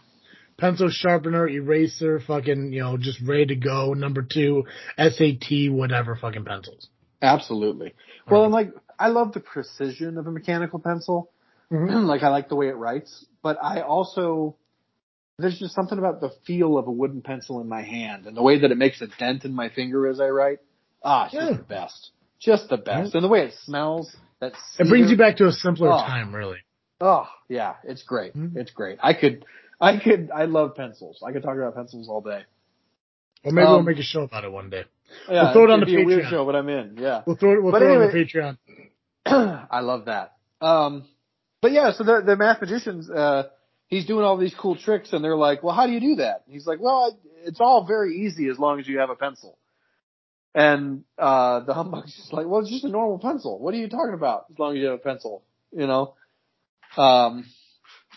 [0.56, 3.92] pencil sharpener, eraser, fucking, you know, just ready to go.
[3.92, 4.64] Number two,
[4.96, 6.88] SAT, whatever, fucking pencils.
[7.20, 7.94] Absolutely.
[8.30, 11.30] Well, and like, I love the precision of a mechanical pencil.
[11.70, 12.06] Mhm.
[12.06, 14.56] like, I like the way it writes, but I also,
[15.38, 18.42] there's just something about the feel of a wooden pencil in my hand and the
[18.42, 20.58] way that it makes a dent in my finger as I write.
[21.02, 21.48] Ah, it's Yeah.
[21.48, 22.10] just the best.
[22.38, 23.14] Just the best.
[23.14, 25.98] And the way it smells, that It brings you back to a simpler Oh.
[25.98, 26.58] time, really.
[27.00, 28.34] Oh, yeah, it's great.
[28.34, 28.56] Mhm.
[28.56, 28.98] It's great.
[29.02, 29.44] I could,
[29.80, 30.30] I could.
[30.32, 31.22] I love pencils.
[31.26, 32.44] I could talk about pencils all day.
[33.44, 34.84] Well, maybe we'll Um, make a show about it one day.
[35.28, 36.30] Yeah, We'll throw it on the a weird Patreon.
[36.30, 36.96] show, but I'm in.
[36.98, 37.22] Yeah.
[37.26, 37.62] We'll throw it.
[37.62, 38.56] We'll But throw it on the Patreon.
[39.70, 40.32] I love that.
[40.60, 41.04] Um,
[41.60, 43.48] but yeah, so the, the Mathemagicians, uh,
[43.94, 46.42] he's doing all these cool tricks and they're like, well, how do you do that?
[46.48, 49.56] He's like, well, it's all very easy as long as you have a pencil.
[50.54, 53.58] And, uh, the humbug's just like, well, it's just a normal pencil.
[53.58, 54.46] What are you talking about?
[54.50, 56.14] As long as you have a pencil, you know?
[56.96, 57.46] Um,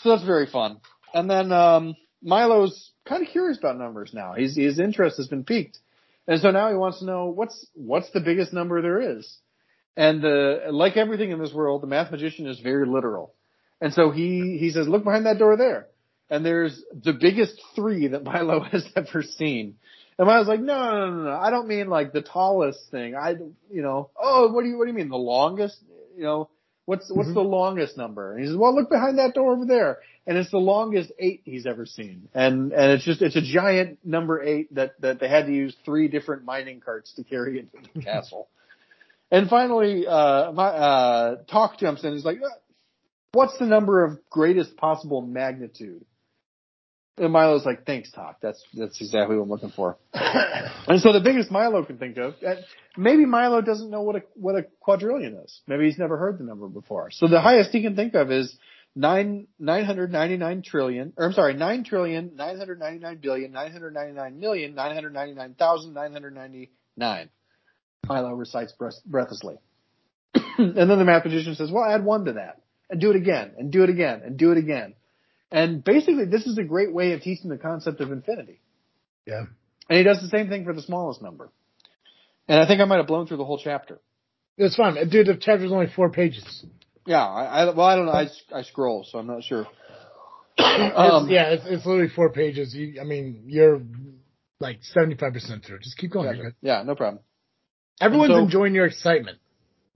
[0.01, 0.79] so that's very fun.
[1.13, 4.33] And then, um, Milo's kind of curious about numbers now.
[4.33, 5.77] His, his interest has been piqued.
[6.27, 9.37] And so now he wants to know what's, what's the biggest number there is?
[9.95, 13.33] And uh, like everything in this world, the Mathemagician is very literal.
[13.81, 15.87] And so he, he says, look behind that door there.
[16.29, 19.75] And there's the biggest three that Milo has ever seen.
[20.17, 23.15] And Milo's like, no, no, no, no, I don't mean like the tallest thing.
[23.15, 23.35] I,
[23.71, 25.09] you know, oh, what do you, what do you mean?
[25.09, 25.77] The longest?
[26.15, 26.49] You know,
[26.85, 27.35] what's, what's Mhm.
[27.35, 28.31] the longest number?
[28.31, 29.99] And he says, well, look behind that door over there.
[30.25, 32.27] And it's the longest eight he's ever seen.
[32.33, 35.75] And, and it's just, it's a giant number eight that, that they had to use
[35.85, 38.49] three different mining carts to carry into the castle.
[39.31, 42.13] And finally, uh, my, uh, Tock jumps in.
[42.13, 42.47] He's like, "Uh,
[43.37, 46.03] what's the number of greatest possible magnitude?
[47.19, 48.37] And Milo's like, thanks, Tock.
[48.41, 49.99] That's, that's exactly what I'm looking for.
[50.13, 52.33] and so the biggest Milo can think of,
[52.97, 55.61] maybe Milo doesn't know what a, what a quadrillion is.
[55.67, 57.11] Maybe he's never heard the number before.
[57.11, 58.57] So the highest he can think of is
[58.95, 67.29] nine, 999 trillion, or I'm sorry, 9 trillion, 999 billion, 999 million, 999,999.
[68.07, 69.57] Milo recites breath- breathlessly.
[70.33, 73.71] and then the Mathemagician says, well, add one to that and do it again and
[73.71, 74.93] do it again and do it again.
[75.51, 78.59] And basically this is a great way of teaching the concept of infinity.
[79.25, 79.45] Yeah.
[79.89, 81.49] And he does the same thing for the smallest number.
[82.47, 83.99] And I think I might have blown through the whole chapter.
[84.57, 85.27] It's fine, dude.
[85.27, 86.65] The chapter's only four pages.
[87.05, 88.11] Yeah, I, I well, I don't know.
[88.11, 89.65] I, I scroll, so I'm not sure.
[90.57, 92.73] It's- Um, yeah, it's, it's literally four pages.
[92.73, 93.81] You, I mean, you're
[94.59, 95.79] like seventy five percent through.
[95.79, 96.35] Just keep going.
[96.35, 97.21] Yeah, yeah, no problem.
[98.01, 99.37] Everyone's so- enjoying your excitement.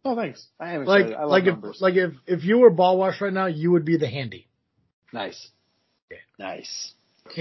[0.03, 0.45] Oh, thanks.
[0.59, 1.11] I am Like.
[1.11, 3.97] I like if, like if, if you were Ball Wash right now, you would be
[3.97, 4.47] the handy.
[5.13, 5.49] nice,
[6.39, 6.93] nice.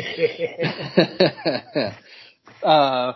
[2.63, 3.13] uh,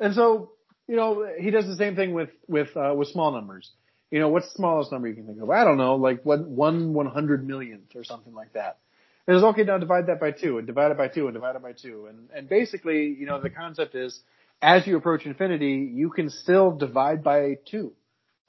[0.00, 0.52] and so,
[0.88, 3.70] you know, he does the same thing with, with, uh, with small numbers.
[4.10, 5.50] You know, what's the smallest number you can think of?
[5.50, 8.78] I don't know, like what, one one hundred millionth or something like that.
[9.26, 11.54] And it's okay, now divide that by two and divide it by two and divide
[11.54, 12.06] it by two.
[12.08, 14.18] And, and basically, you know, the concept is
[14.60, 17.92] as you approach infinity, you can still divide by two.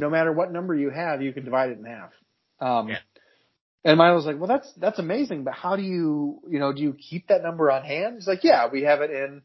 [0.01, 2.11] No matter what number you have, you can divide it in half.
[2.59, 2.97] Um, Yeah.
[3.85, 6.93] and Milo's like, well, that's, that's amazing, but how do you, you know, do you
[6.93, 8.15] keep that number on hand?
[8.15, 9.43] He's like, yeah, we have it in,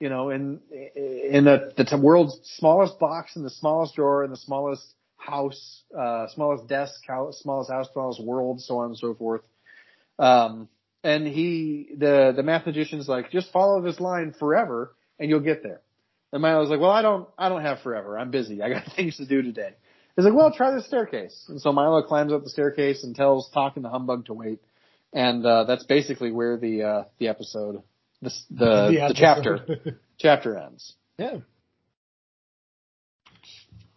[0.00, 4.30] you know, in, in the, the t- world's smallest box in the smallest drawer in
[4.30, 4.84] the smallest
[5.16, 9.42] house, uh, smallest desk, house, smallest house, smallest world, so on and so forth.
[10.18, 10.68] Um,
[11.04, 15.80] and he, the, the Mathemagician's like, just follow this line forever and you'll get there.
[16.36, 18.18] And Milo's like, well, I don't, I don't have forever.
[18.18, 18.60] I'm busy.
[18.62, 19.70] I got things to do today.
[20.16, 21.46] He's like, well, try the staircase.
[21.48, 24.60] And so Milo climbs up the staircase and tells Tock and the Humbug to wait.
[25.14, 27.82] And, uh, that's basically where the, uh, the episode,
[28.20, 28.56] the, the,
[29.08, 30.92] the, chapter, chapter ends.
[31.16, 31.38] yeah.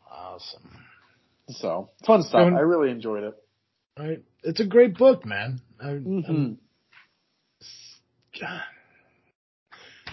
[0.10, 0.70] Awesome.
[1.50, 2.48] So, fun stuff.
[2.48, 3.34] And- I really enjoyed it.
[3.98, 4.24] Right.
[4.44, 5.60] It's a great book, man.
[5.78, 6.32] I, Mm-hmm.
[6.32, 6.60] I'm-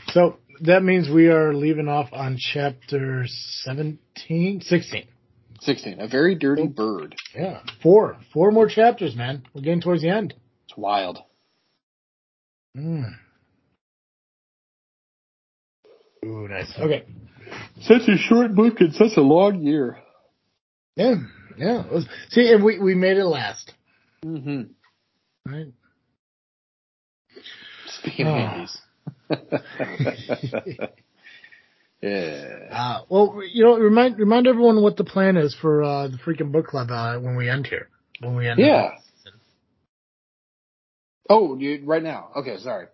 [0.09, 5.07] So that means we are leaving off on chapter 17, 16.
[5.61, 6.01] 16.
[6.01, 7.15] A very dirty bird.
[7.35, 7.61] Yeah.
[7.83, 8.19] Four.
[8.33, 9.43] Four more chapters, man.
[9.55, 10.35] We're getting towards the end.
[10.69, 11.19] It's wild.
[12.77, 13.13] Mm.
[16.25, 16.73] Ooh, nice.
[16.79, 17.05] Okay.
[17.83, 19.99] Such a short book and such a long year.
[20.97, 21.15] Yeah.
[21.57, 21.85] Yeah.
[21.91, 23.73] Was- See, and we, we made it last.
[24.25, 24.63] Mm-hmm.
[25.53, 25.73] Right.
[28.01, 28.67] Speaking of Oh.
[32.01, 32.69] Yeah.
[32.71, 36.53] Uh, well, you know, remind remind everyone what the plan is for uh, the freaking
[36.53, 37.89] book club uh, when we end here.
[38.21, 38.61] When we end.
[38.61, 38.93] Yeah.
[41.29, 42.31] Oh, you, right now.
[42.37, 42.87] Okay, sorry.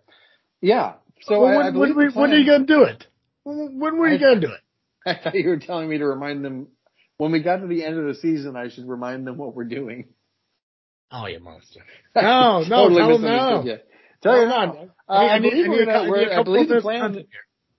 [0.61, 0.93] Yeah.
[1.21, 3.05] So Well, when, I when, when, the when are you gonna do it?
[3.43, 4.61] When, when were you gonna do it?
[5.05, 6.67] I thought you were telling me to remind them
[7.17, 8.55] when we got to the end of the season.
[8.55, 10.07] I should remind them what we're doing.
[11.11, 11.81] Oh, you monster!
[12.15, 13.71] No, no, totally tell them misunderstood now.
[13.71, 13.77] you.
[14.23, 14.89] Tell you on.
[15.07, 17.25] Uh, I, need- believe need we're gonna, need We're, a I believe the plan.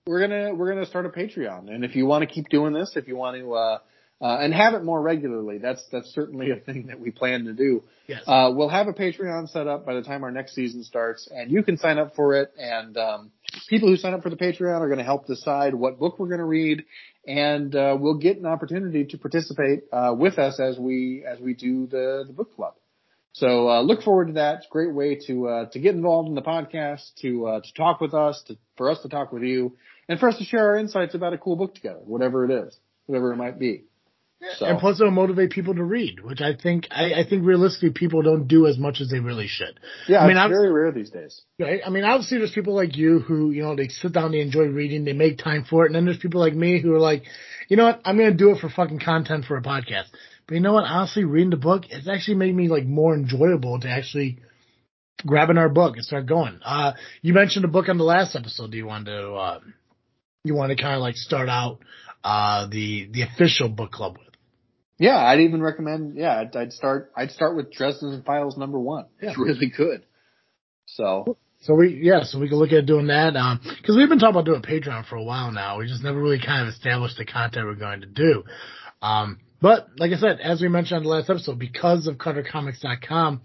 [0.07, 2.93] We're gonna we're gonna start a Patreon, and if you want to keep doing this,
[2.95, 3.79] if you want to uh,
[4.21, 7.53] uh, and have it more regularly, that's that's certainly a thing that we plan to
[7.53, 7.83] do.
[8.07, 8.21] Yes.
[8.27, 11.51] Uh, we'll have a Patreon set up by the time our next season starts, and
[11.51, 12.51] you can sign up for it.
[12.57, 13.31] And um,
[13.67, 16.27] people who sign up for the Patreon are going to help decide what book we're
[16.27, 16.85] going to read,
[17.27, 21.53] and uh, we'll get an opportunity to participate uh, with us as we as we
[21.53, 22.75] do the the book club.
[23.35, 24.59] So uh, look forward to that.
[24.59, 27.73] It's a great way to uh, to get involved in the podcast, to uh, to
[27.73, 29.75] talk with us, to for us to talk with you,
[30.07, 32.77] and for us to share our insights about a cool book together, whatever it is,
[33.07, 33.83] whatever it might be.
[34.57, 34.65] So.
[34.65, 38.21] And plus, it'll motivate people to read, which I think I, I, think realistically people
[38.21, 39.79] don't do as much as they really should.
[40.07, 41.41] Yeah, I mean, it's very rare these days.
[41.57, 41.81] Right.
[41.85, 44.65] I mean, obviously, there's people like you who you know they sit down, they enjoy
[44.65, 47.23] reading, they make time for it, and then there's people like me who are like,
[47.69, 50.07] you know what, I'm going to do it for fucking content for a podcast.
[50.47, 50.85] But you know what?
[50.85, 54.39] Honestly, reading the book, it's actually made me like more enjoyable to actually
[55.25, 56.59] grabbing our book and start going.
[56.63, 58.71] Uh, you mentioned a book on the last episode.
[58.71, 59.59] Do you want to, uh,
[60.43, 61.79] you want to kind of like start out,
[62.23, 64.35] uh, the, the official book club with?
[64.97, 69.05] Yeah, I'd even recommend, yeah, I'd, I'd start, I'd start with Dresden Files number one.
[69.21, 69.29] Yeah.
[69.29, 70.05] It's really good.
[70.85, 71.37] So.
[71.61, 74.35] So we, yeah, so we can look at doing that, um, cause we've been talking
[74.35, 75.79] about doing Patreon for a while now.
[75.79, 78.43] We just never really kind of established the content we're going to do.
[79.01, 83.41] Um, but like I said, as we mentioned on the last episode, because of CutterComics.com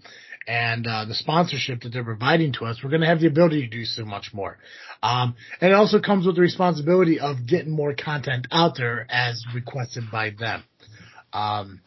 [0.47, 3.61] and uh, the sponsorship that they're providing to us, we're going to have the ability
[3.61, 4.59] to do so much more.
[5.01, 9.43] Um, and it also comes with the responsibility of getting more content out there as
[9.55, 10.63] requested by them.
[11.33, 11.81] Um,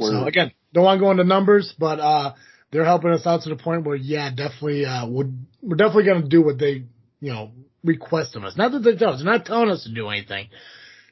[0.00, 2.34] so again, don't want to go into numbers, but uh,
[2.72, 5.30] they're helping us out to the point where, yeah, definitely, uh, we're,
[5.62, 6.86] we're definitely going to do what they,
[7.20, 7.52] you know,
[7.84, 8.56] request of us.
[8.56, 10.48] Not that they tell us; they're not telling us to do anything.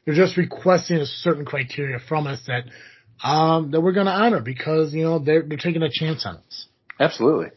[0.09, 2.64] They're just requesting a certain criteria from us that
[3.22, 6.36] um, that we're going to honor because you know they're they're taking a chance on
[6.36, 6.66] us.
[6.98, 7.48] Absolutely.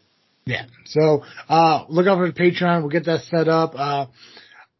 [0.43, 0.65] Yeah.
[0.83, 2.81] So uh, look out for the Patreon.
[2.81, 3.71] We'll get that set up.
[3.73, 4.07] Uh,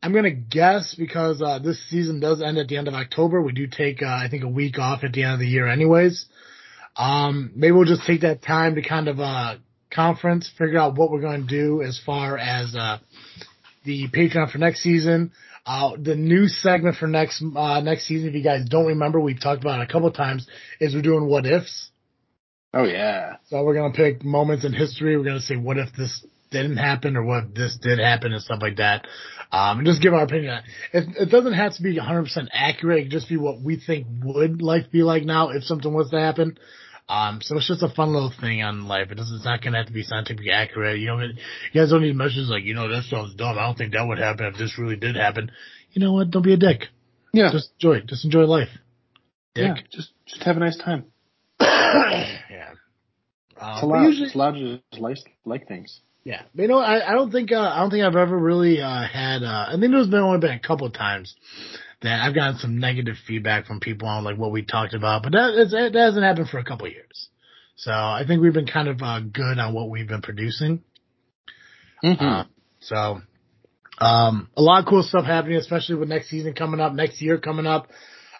[0.03, 3.41] I'm gonna guess because uh, this season does end at the end of October.
[3.41, 5.65] We do take uh, I think a week off at the end of the year,
[5.65, 6.26] anyways.
[6.97, 9.55] Um, maybe we'll just take that time to kind of uh,
[9.93, 12.97] conference, figure out what we're going to do as far as uh,
[13.84, 15.32] the Patreon for next season.
[15.66, 19.42] Uh, the new segment for next uh, next season, if you guys don't remember, we've
[19.42, 20.48] talked about it a couple times,
[20.80, 21.92] is we're doing what ifs.
[22.74, 23.36] Oh yeah.
[23.48, 25.18] So we're gonna pick moments in history.
[25.18, 28.42] We're gonna say what if this didn't happen or what if this did happen and
[28.42, 29.08] stuff like that.
[29.52, 30.62] Um, and just give our opinion.
[30.94, 33.00] It, it doesn't have to be 100% accurate.
[33.00, 36.10] It can just be what we think would life be like now if something was
[36.12, 36.58] to happen.
[37.12, 39.12] Um, so it's just a fun little thing on life.
[39.12, 40.97] It doesn't, it's not going to have to be scientifically accurate.
[40.97, 41.34] You know, you
[41.74, 43.57] guys don't need messages like, you know, that sounds dumb.
[43.57, 45.51] I don't think that would happen if this really did happen.
[45.91, 46.32] You know what?
[46.32, 46.86] Don't be a dick.
[47.34, 47.51] Yeah.
[47.51, 48.07] Just enjoy it.
[48.07, 48.70] Just enjoy life.
[49.55, 49.76] Dick.
[49.76, 49.84] Yeah.
[49.91, 51.03] Just, just have a nice time.
[51.59, 52.70] yeah.
[53.59, 55.99] Um, it's allowed, usually, it's allowed to just like, like things.
[56.24, 58.80] Yeah, but you know, I, I don't think uh, I don't think I've ever really
[58.80, 59.41] uh, had.
[59.41, 61.36] Uh, I think there's been only been a couple of times
[62.02, 65.34] that I've gotten some negative feedback from people on like what we talked about, but
[65.34, 67.30] that, that hasn't happened for a couple of years.
[67.76, 70.84] So I think we've been kind of uh, good on what we've been producing.
[72.04, 72.24] Mm-hmm.
[72.24, 72.43] Uh,
[72.80, 73.22] so
[73.99, 77.38] um, a lot of cool stuff happening, especially with next season coming up, next year
[77.38, 77.88] coming up.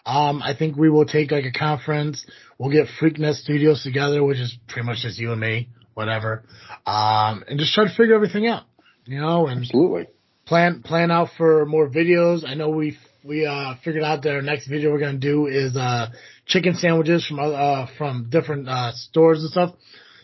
[0.04, 2.26] Um, I think we will take like a conference.
[2.58, 6.44] We'll get Freaknet Studios together, which is pretty much just you and me, whatever.
[6.84, 8.64] Um, and just try to figure everything out,
[9.06, 10.06] you know, and absolutely
[10.46, 12.46] plan, plan out for more videos.
[12.46, 15.76] I know we we uh figured out that our next video we're gonna do is
[15.76, 16.08] uh
[16.46, 19.74] chicken sandwiches from uh from different uh stores and stuff.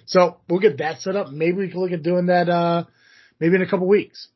[0.07, 1.31] So we'll get that set up.
[1.31, 2.85] Maybe we can look at doing that uh
[3.41, 4.29] maybe in a couple weeks.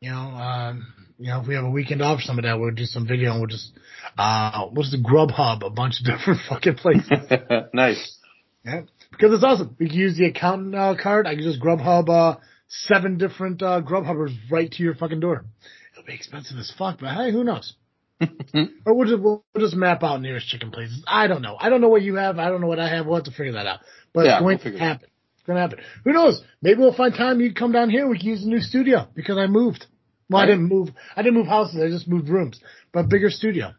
[0.00, 0.86] You know, um
[1.18, 3.06] you know, if we have a weekend off or some of that, we'll do some
[3.06, 3.72] video and we'll just
[4.18, 7.10] uh what's the Grubhub, a bunch of different fucking places.
[7.72, 8.18] nice.
[8.64, 8.82] Yeah.
[9.10, 9.76] Because it's awesome.
[9.78, 11.26] We can use the account uh, card.
[11.26, 12.38] I can just Grubhub uh
[12.68, 15.44] seven different uh Grubhubbers right to your fucking door.
[15.92, 17.74] It'll be expensive as fuck, but hey, who knows?
[18.86, 21.02] Or we'll just we'll just map out nearest chicken places.
[21.06, 21.56] I don't know.
[21.58, 22.38] I don't know what you have.
[22.38, 23.06] I don't know what I have.
[23.06, 23.80] We'll have to figure that out.
[24.12, 25.08] But yeah, it's going we'll to happen.
[25.34, 25.78] It's going to happen.
[26.04, 26.42] Who knows?
[26.62, 28.08] Maybe we'll find time you come down here.
[28.08, 29.86] We can use a new studio because I moved.
[30.28, 30.48] Well, right.
[30.48, 30.88] I didn't move.
[31.16, 31.80] I didn't move houses.
[31.82, 32.60] I just moved rooms.
[32.92, 33.74] But bigger studio.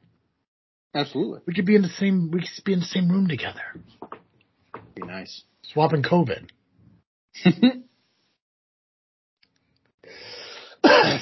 [0.94, 1.42] Absolutely.
[1.46, 2.30] We could be in the same.
[2.32, 3.62] We could be in the same room together.
[4.96, 5.44] Be nice.
[5.64, 6.48] Swapping COVID.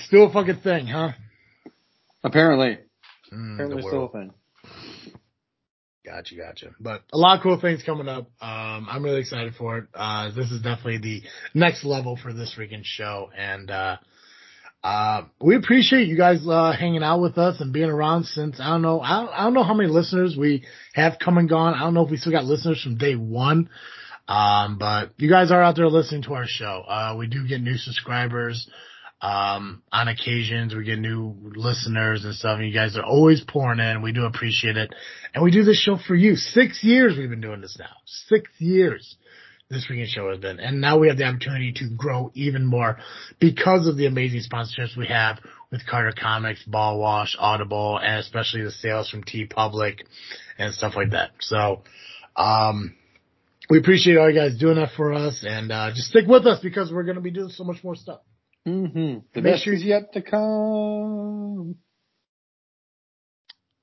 [0.05, 1.13] Still a fucking thing, huh?
[2.23, 2.79] Apparently.
[3.33, 4.33] Mm, Apparently still a thing.
[6.05, 6.75] Gotcha, gotcha.
[6.79, 8.25] But a lot of cool things coming up.
[8.41, 9.85] Um, I'm really excited for it.
[9.93, 11.21] Uh, this is definitely the
[11.53, 13.29] next level for this freaking show.
[13.37, 13.97] And, uh,
[14.83, 18.71] uh, we appreciate you guys, uh, hanging out with us and being around since, I
[18.71, 21.73] don't know, I don't, I don't know how many listeners we have come and gone.
[21.73, 23.69] I don't know if we still got listeners from day one.
[24.27, 26.83] Um, but you guys are out there listening to our show.
[26.85, 28.69] Uh, we do get new subscribers.
[29.23, 33.79] Um, on occasions we get new listeners and stuff and you guys are always pouring
[33.79, 34.01] in.
[34.01, 34.93] We do appreciate it.
[35.33, 36.35] And we do this show for you.
[36.35, 37.95] Six years we've been doing this now.
[38.05, 39.15] Six years
[39.69, 40.59] this freaking show has been.
[40.59, 42.97] And now we have the opportunity to grow even more
[43.39, 45.39] because of the amazing sponsorships we have
[45.71, 49.99] with Carter Comics, Ball Wash, Audible, and especially the sales from T TeePublic
[50.57, 51.31] and stuff like that.
[51.39, 51.83] So,
[52.35, 52.93] um,
[53.69, 56.59] we appreciate all you guys doing that for us, and uh, just stick with us
[56.61, 58.19] because we're going to be doing so much more stuff.
[58.67, 59.19] Mm-hmm.
[59.41, 61.75] The is yet to come.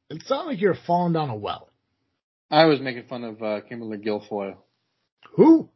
[0.09, 1.69] It sounds like you're falling down a well.
[2.51, 4.57] I was making fun of uh, Kimberly Guilfoyle.
[5.37, 5.69] Who?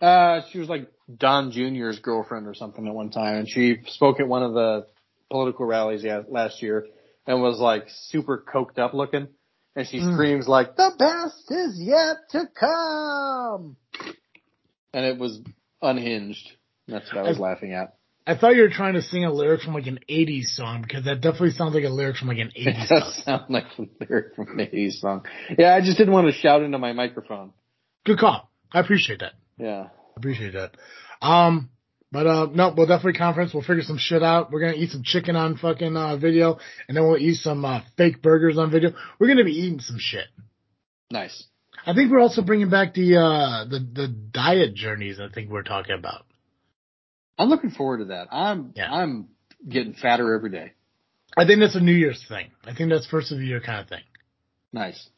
[0.00, 4.20] Uh, she was like Don Jr.'s girlfriend or something at one time, and she spoke
[4.20, 4.86] at one of the
[5.30, 6.86] political rallies last year
[7.26, 9.28] and was like super coked up looking,
[9.76, 10.12] and she Mm.
[10.12, 13.76] screams like, "The best is yet to come,"
[14.92, 15.40] and it was
[15.80, 16.52] unhinged.
[16.86, 17.96] That's what I was I- laughing at.
[18.26, 21.04] I thought you were trying to sing a lyric from like an '80s song because
[21.04, 23.22] that definitely sounds like a lyric from like an It '80s does song.
[23.24, 25.26] sound like a lyric from an 80s song.
[25.58, 27.52] Yeah, I just didn't want to shout into my microphone.
[28.06, 28.50] Good call.
[28.72, 29.32] I appreciate that.
[29.58, 29.88] Yeah.
[29.88, 30.76] I appreciate that.
[31.20, 31.70] Um,
[32.12, 33.52] but uh, no, we'll definitely conference.
[33.52, 34.50] We'll figure some shit out.
[34.50, 36.58] We're gonna eat some chicken on fucking uh, video,
[36.88, 38.92] and then we'll eat some uh, fake burgers on video.
[39.18, 40.26] We're gonna be eating some shit.
[41.10, 41.44] Nice.
[41.86, 45.20] I think we're also bringing back the uh the the diet journeys.
[45.20, 46.24] I think we're talking about.
[47.38, 48.28] I'm looking forward to that.
[48.30, 48.92] I'm Yeah.
[48.92, 49.28] I'm
[49.68, 50.72] getting fatter every day.
[51.36, 52.50] I think that's a New Year's thing.
[52.64, 54.02] I think that's first of the year kind of thing.
[54.72, 55.08] Nice.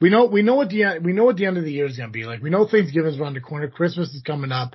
[0.00, 1.86] We know we know what the end we know what the end of the year
[1.86, 2.42] is gonna be like.
[2.42, 3.68] We know Thanksgiving's around the corner.
[3.68, 4.74] Christmas is coming up.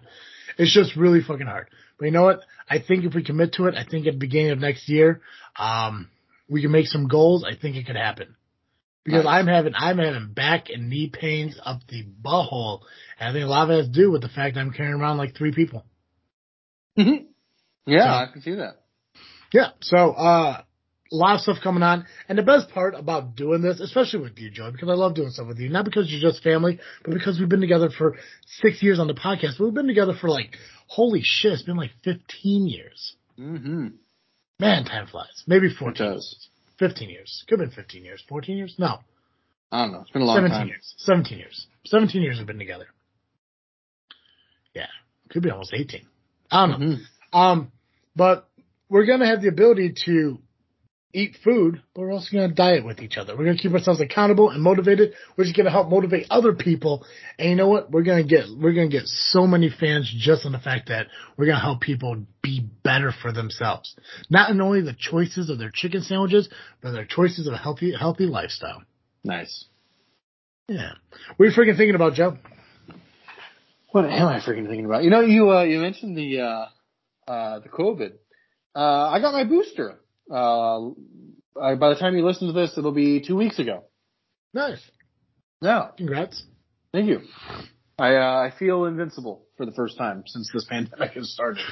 [0.57, 1.67] It's just really fucking hard.
[1.99, 2.41] But you know what?
[2.69, 5.21] I think if we commit to it, I think at the beginning of next year,
[5.57, 6.09] um,
[6.49, 7.43] we can make some goals.
[7.43, 8.35] I think it could happen.
[9.03, 9.39] Because Nice.
[9.39, 12.81] I'm having I'm having back and knee pains up the butthole.
[13.19, 14.95] And I think a lot of it has to do with the fact I'm carrying
[14.95, 15.85] around like three people.
[16.97, 18.81] Yeah, So- I can see that.
[19.53, 19.69] Yeah.
[19.81, 20.61] So, uh,
[21.09, 22.05] a lot of stuff coming on.
[22.27, 25.29] And the best part about doing this, especially with you, Joe, because I love doing
[25.29, 28.83] stuff with you, not because you're just family, but because we've been together for six
[28.83, 29.57] years on the podcast.
[29.59, 33.15] We've been together for like, holy shit, it's been like 15 years.
[33.39, 33.87] Mm-hmm.
[34.59, 35.43] Man, time flies.
[35.47, 35.93] Maybe It 14.
[36.13, 36.49] does.
[36.79, 37.45] 15 years.
[37.47, 38.21] Could have been 15 years.
[38.27, 38.75] 14 years?
[38.77, 38.99] No.
[39.71, 40.01] I don't know.
[40.01, 40.67] It's been a long 17 time.
[40.67, 40.93] years.
[40.97, 41.67] 17 years.
[41.85, 42.87] 17 years we've been together.
[44.73, 44.87] Yeah.
[45.29, 46.01] Could be almost 18.
[46.51, 46.95] I don't know.
[46.95, 46.99] Mhm.
[47.33, 47.71] Um,
[48.15, 48.47] but
[48.89, 50.39] we're going to have the ability to
[51.13, 53.35] eat food, but we're also going to diet with each other.
[53.35, 55.13] We're going to keep ourselves accountable and motivated.
[55.35, 57.05] We're just going to help motivate other people.
[57.39, 57.89] And you know what?
[57.91, 60.89] We're going to get, we're going to get so many fans just on the fact
[60.89, 63.95] that we're going to help people be better for themselves.
[64.29, 66.49] Not only the choices of their chicken sandwiches,
[66.81, 68.83] but their choices of a healthy, healthy lifestyle.
[69.23, 69.65] Nice.
[70.67, 70.91] Yeah.
[71.37, 72.37] What are you freaking thinking about, Joe?
[73.97, 75.03] What am I freaking thinking about?
[75.03, 76.65] You know, you uh, you mentioned the uh,
[77.27, 78.11] uh, the COVID.
[78.75, 79.95] Uh, I got my booster.
[80.31, 80.89] Uh,
[81.59, 83.85] I, by the time you listen to this, it'll be two weeks ago.
[84.53, 84.79] Nice.
[85.61, 85.87] Yeah.
[85.97, 86.43] Congrats.
[86.93, 87.21] Thank you.
[87.97, 91.65] I uh, I feel invincible for the first time since this pandemic has started.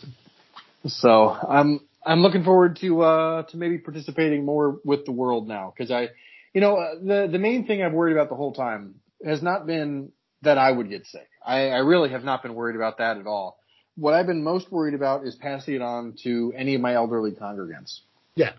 [0.86, 5.74] so I'm I'm looking forward to uh to maybe participating more with the world now
[5.76, 6.08] because I,
[6.54, 9.66] you know, uh, the the main thing I've worried about the whole time has not
[9.66, 10.10] been
[10.44, 11.28] that I would get sick.
[11.44, 13.58] I, I really have not been worried about that at all.
[13.96, 17.32] What I've been most worried about is passing it on to any of my elderly
[17.32, 18.00] congregants
[18.34, 18.52] Yeah.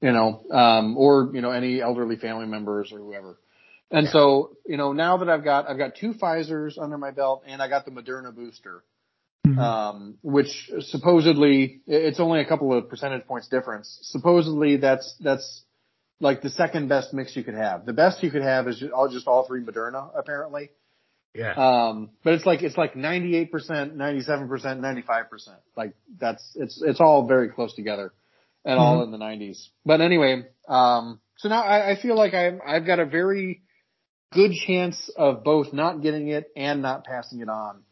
[0.00, 3.38] you know, um, or you know, any elderly family members or whoever.
[3.90, 4.12] And Yeah.
[4.12, 7.62] so, you know, now that I've got I've got two Pfizer's under my belt and
[7.62, 8.82] I got the Moderna booster,
[9.46, 9.58] Mhm.
[9.58, 13.98] um, which supposedly it's only a couple of percentage points difference.
[14.02, 15.62] Supposedly that's that's
[16.20, 17.86] like the second best mix you could have.
[17.86, 20.70] The best you could have is just all just all three Moderna apparently.
[21.36, 21.52] Yeah.
[21.56, 25.48] Um, but it's like it's like 98%, 97%, 95%.
[25.76, 28.12] Like that's it's it's all very close together
[28.64, 29.68] and all in the 90s.
[29.84, 33.62] But anyway, um, so now I, I feel like I'm I've got a very
[34.32, 37.82] good chance of both not getting it and not passing it on.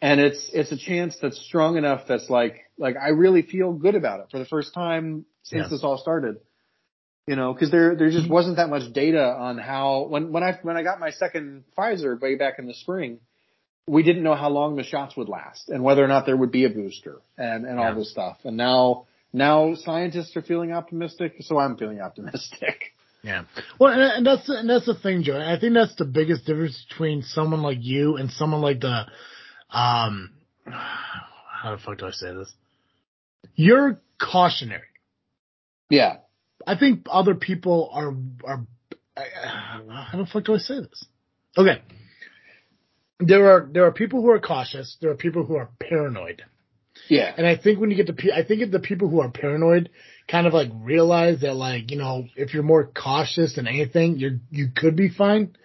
[0.00, 3.94] And it's it's a chance that's strong enough that's like like I really feel good
[3.94, 5.68] about it for the first time since Yeah.
[5.68, 6.36] this all started.
[7.26, 10.58] You know, because there there just wasn't that much data on how when when I
[10.62, 13.18] when I got my second Pfizer way back in the spring,
[13.88, 16.52] we didn't know how long the shots would last and whether or not there would
[16.52, 17.88] be a booster and and Yeah.
[17.88, 18.38] all this stuff.
[18.44, 22.92] And now now scientists are feeling optimistic, so I'm feeling optimistic.
[23.22, 23.42] Yeah.
[23.80, 25.40] Well, and, and that's and that's the thing, Joe.
[25.40, 29.06] I think that's the biggest difference between someone like you and someone like the,
[29.68, 30.30] um,
[30.64, 32.52] how the fuck do I say this?
[33.56, 34.82] You're cautionary.
[35.90, 36.18] Yeah.
[36.66, 38.14] I think other people are
[38.44, 38.66] are.
[39.16, 41.06] I- How the fuck do I say this?
[41.56, 41.80] Okay.
[43.18, 44.96] There are there are people who are cautious.
[45.00, 46.42] There are people who are paranoid.
[47.08, 47.32] Yeah.
[47.36, 49.30] And I think when you get to, pe- I think if the people who are
[49.30, 49.90] paranoid
[50.28, 54.38] kind of like realize that like, you know, if you're more cautious than anything, you're,
[54.50, 55.56] you could be fine.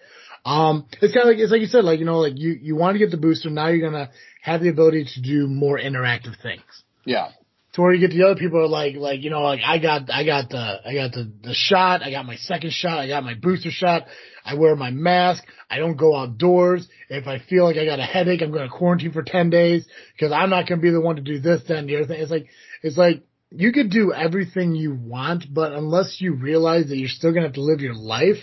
[0.44, 2.76] Um, it's kind of like, it's like you said, like, you know, like you, you
[2.76, 3.48] want to get the booster.
[3.50, 4.10] Now you're going to
[4.42, 6.62] have the ability to do more interactive things.
[7.04, 7.30] Yeah.
[7.74, 10.10] To where you get the other people are like, like, you know, like I got,
[10.10, 12.02] I got the, I got the, the shot.
[12.02, 12.98] I got my second shot.
[12.98, 14.02] I got my booster shot.
[14.44, 15.42] I wear my mask.
[15.70, 16.86] I don't go outdoors.
[17.08, 19.86] If I feel like I got a headache, I'm going to quarantine for 10 days
[20.14, 22.20] because I'm not going to be the one to do this, then the other thing.
[22.20, 22.46] It's like,
[22.82, 27.32] it's like, you could do everything you want, but unless you realize that you're still
[27.32, 28.38] going to have to live your life,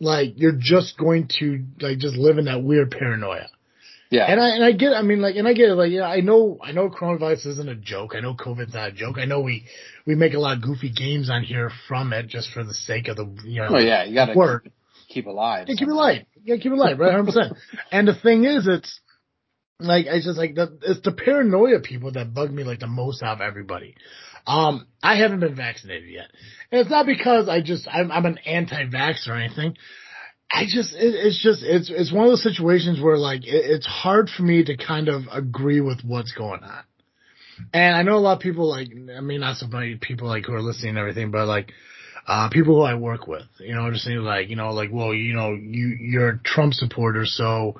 [0.00, 3.48] like you're just going to like just live in that weird paranoia.
[4.10, 4.26] Yeah.
[4.26, 6.20] And I and I get I mean like and I get it like yeah I
[6.20, 9.40] know I know coronavirus isn't a joke I know COVID's not a joke I know
[9.40, 9.64] we
[10.06, 13.08] we make a lot of goofy games on here from it just for the sake
[13.08, 14.68] of the you know Oh yeah, you gotta work
[15.08, 15.66] keep alive.
[15.68, 17.54] yeah keep it light yeah keep it light right hundred percent
[17.90, 19.00] and the thing is it's
[19.80, 23.22] like it's just like the it's the paranoia people that bug me like the most
[23.22, 23.94] out of everybody.
[24.46, 26.28] Um, I haven't been vaccinated yet,
[26.70, 29.76] and it's not because I just I'm, I'm an anti-vax or anything.
[30.50, 33.86] I just it, it's just it's it's one of those situations where like it, it's
[33.86, 36.84] hard for me to kind of agree with what's going on.
[37.72, 40.44] And I know a lot of people like I mean not so many people like
[40.44, 41.72] who are listening and everything, but like
[42.26, 45.12] uh people who I work with, you know, just saying like, you know, like, well,
[45.12, 47.76] you know, you you're a Trump supporter, so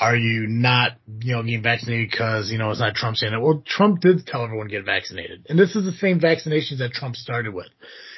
[0.00, 3.40] are you not, you know, getting vaccinated because, you know, it's not Trump saying it?
[3.40, 5.46] Well, Trump did tell everyone to get vaccinated.
[5.48, 7.68] And this is the same vaccinations that Trump started with.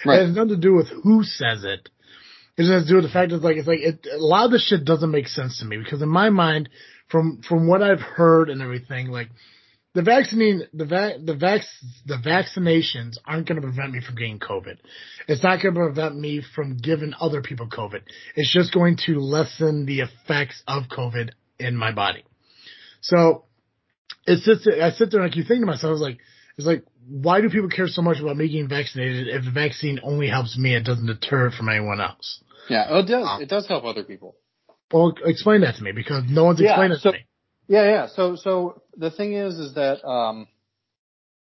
[0.07, 0.21] Right.
[0.21, 1.89] It has nothing to do with who says it.
[2.57, 4.45] It just has to do with the fact that like, it's like, it, a lot
[4.45, 6.69] of this shit doesn't make sense to me because in my mind,
[7.09, 9.29] from, from what I've heard and everything, like,
[9.95, 11.61] the vaccine, the va- the vac,
[12.07, 14.79] the vaccinations aren't going to prevent me from getting COVID.
[15.29, 18.01] It's not going to prevent me from giving other people COVID.
[18.35, 22.25] It's just going to lessen the effects of COVID in my body.
[23.03, 23.45] So
[24.27, 26.19] it's just, I sit there and I keep thinking to myself, I was like,
[26.57, 30.01] it's like, why do people care so much about me getting vaccinated if the vaccine
[30.03, 30.75] only helps me?
[30.75, 32.43] It doesn't deter it from anyone else.
[32.69, 33.43] Yeah, oh, it does.
[33.43, 34.37] It does help other people.
[34.93, 37.27] Well, explain that to me because no one's Yeah, explained it to me.
[37.69, 38.07] Yeah, yeah.
[38.09, 40.47] So, so the thing is, is that, um,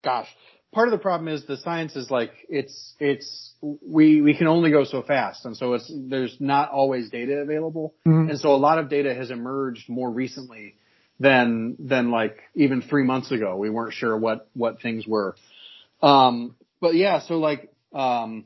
[0.03, 0.27] gosh,
[0.73, 4.69] part of the problem is the science is like, it's, it's, we, we can only
[4.69, 5.45] go so fast.
[5.45, 7.95] And so it's, there's not always data available.
[8.05, 8.29] Mhm.
[8.29, 10.75] And so a lot of data has emerged more recently
[11.19, 13.55] than, than like even three months ago.
[13.55, 15.35] We weren't sure what, what things were.
[16.01, 18.45] Um, but yeah, so like, um,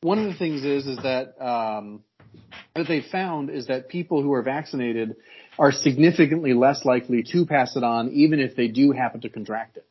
[0.00, 2.04] one of the things is, is that, um,
[2.74, 5.16] what they found is that people who are vaccinated
[5.58, 9.76] are significantly less likely to pass it on, even if they do happen to contract
[9.76, 9.86] it.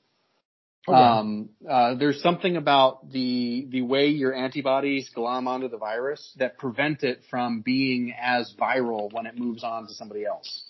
[0.87, 0.97] Okay.
[0.97, 6.57] Um, uh, there's something about the the way your antibodies glom onto the virus that
[6.57, 10.65] prevent it from being as viral when it moves on to somebody else.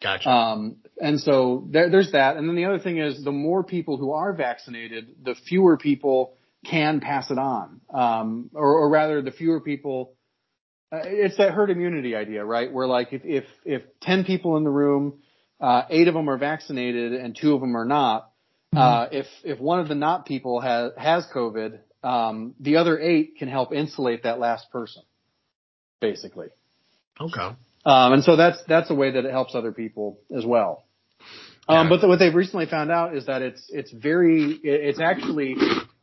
[0.00, 0.28] Gotcha.
[0.28, 2.36] Um, and so there, there's that.
[2.36, 6.34] And then the other thing is the more people who are vaccinated, the fewer people
[6.64, 7.80] can pass it on.
[7.92, 10.14] Um, or, or rather the fewer people,
[10.92, 12.72] uh, it's that herd immunity idea, right?
[12.72, 15.20] Where like if, if, if 10 people in the room,
[15.60, 18.30] uh, eight of them are vaccinated and two of them are not,
[18.76, 23.36] uh, if, if one of the not people has, has COVID, um, the other eight
[23.38, 25.02] can help insulate that last person,
[26.00, 26.48] basically.
[27.20, 27.56] okay.
[27.84, 30.84] Um, and so that's that's a way that it helps other people as well.
[31.68, 31.88] Um, Yeah.
[31.90, 35.56] but the, what they've recently found out is that it's it's very it- it's actually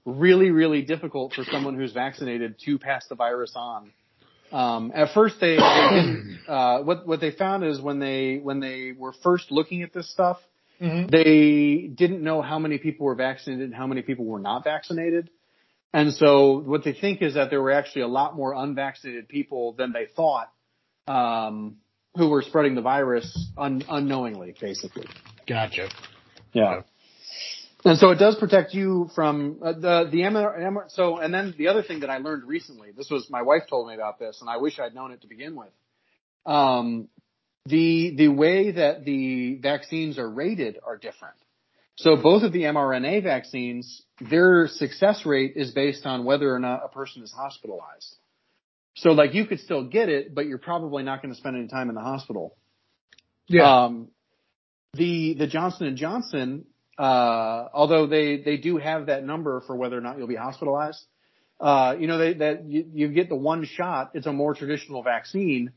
[0.05, 3.91] really really difficult for someone who's vaccinated to pass the virus on.
[4.51, 5.57] Um, at first they,
[6.47, 10.09] uh, what what they found is when they when they were first looking at this
[10.11, 10.37] stuff,
[10.81, 11.07] Mm-hmm.
[11.07, 15.29] they didn't know how many people were vaccinated and how many people were not vaccinated.
[15.93, 19.71] And so what they think is that there were actually a lot more unvaccinated people
[19.71, 20.51] than they thought,
[21.07, 21.77] um,
[22.15, 25.07] who were spreading the virus un- unknowingly, basically.
[25.47, 25.89] Gotcha.
[26.53, 26.81] Yeah.
[27.83, 31.53] And so it does protect you from uh, the the MR, MR, so and then
[31.55, 34.39] the other thing that I learned recently, this was my wife told me about this,
[34.41, 35.69] and I wish I'd known it to begin with.
[36.47, 37.09] Um,
[37.67, 41.35] the the way that the vaccines are rated are different.
[41.97, 46.81] So both of the mRNA vaccines, their success rate is based on whether or not
[46.83, 48.15] a person is hospitalized.
[48.95, 51.67] So like you could still get it, but you're probably not going to spend any
[51.67, 52.55] time in the hospital.
[53.47, 53.83] Yeah.
[53.85, 54.09] Um,
[54.93, 56.65] the the Johnson and Johnson,
[56.97, 61.03] uh, although they they do have that number for whether or not you'll be hospitalized,
[61.59, 64.11] uh, you know they, that you, you get the one shot.
[64.13, 65.73] It's a more traditional vaccine,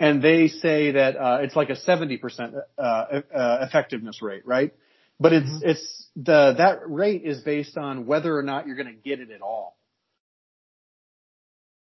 [0.00, 3.20] and they say that uh, it's like a seventy percent uh, uh,
[3.68, 4.72] effectiveness rate, right?
[5.20, 5.70] But it's Mhm.
[5.70, 9.30] it's the that rate is based on whether or not you're going to get it
[9.30, 9.76] at all.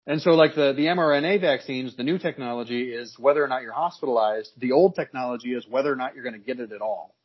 [0.08, 3.74] And so like the, the mRNA vaccines, the new technology is whether or not you're
[3.74, 4.52] hospitalized.
[4.58, 7.16] The old technology is whether or not you're going to get it at all.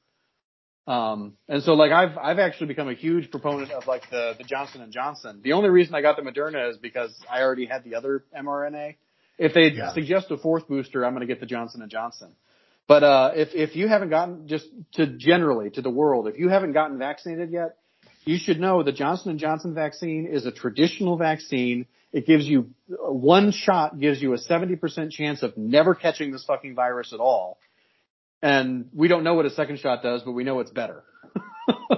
[0.86, 4.44] Um, and so like I've, I've actually become a huge proponent of like the, the
[4.44, 5.40] Johnson and Johnson.
[5.44, 8.96] The only reason I got the Moderna is because I already had the other mRNA.
[9.38, 9.92] If they Yeah.
[9.92, 12.34] suggest a fourth booster, I'm going to get the Johnson and Johnson.
[12.88, 16.48] But, uh, if, if you haven't gotten just to generally to the world, if you
[16.48, 17.76] haven't gotten vaccinated yet,
[18.30, 21.86] you should know the Johnson and Johnson vaccine is a traditional vaccine.
[22.12, 26.74] It gives you one shot gives you a 70% chance of never catching this fucking
[26.74, 27.58] virus at all.
[28.42, 31.02] And we don't know what a second shot does, but we know it's better.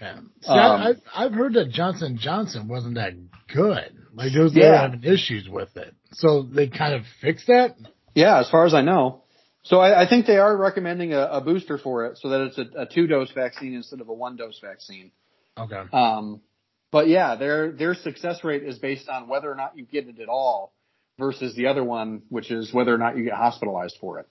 [0.00, 0.20] Yeah.
[0.42, 3.14] See, I, Um, I've, I've heard that Johnson Johnson wasn't that
[3.52, 3.96] good.
[4.14, 4.70] Like those they Yeah.
[4.70, 7.76] were having issues with it, so they kind of fixed that.
[8.14, 9.24] Yeah, as far as I know.
[9.64, 12.58] So I, I think they are recommending a, a booster for it so that it's
[12.58, 15.10] a, a two dose vaccine instead of a one dose vaccine.
[15.58, 15.82] Okay.
[15.92, 16.40] Um,
[16.90, 20.20] but yeah, their their success rate is based on whether or not you get it
[20.20, 20.72] at all
[21.18, 24.28] versus the other one, which is whether or not you get hospitalized for it.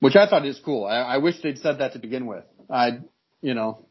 [0.00, 0.86] Which I thought is cool.
[0.86, 2.44] I, I wish they'd said that to begin with.
[2.70, 3.00] I,
[3.42, 3.86] you know,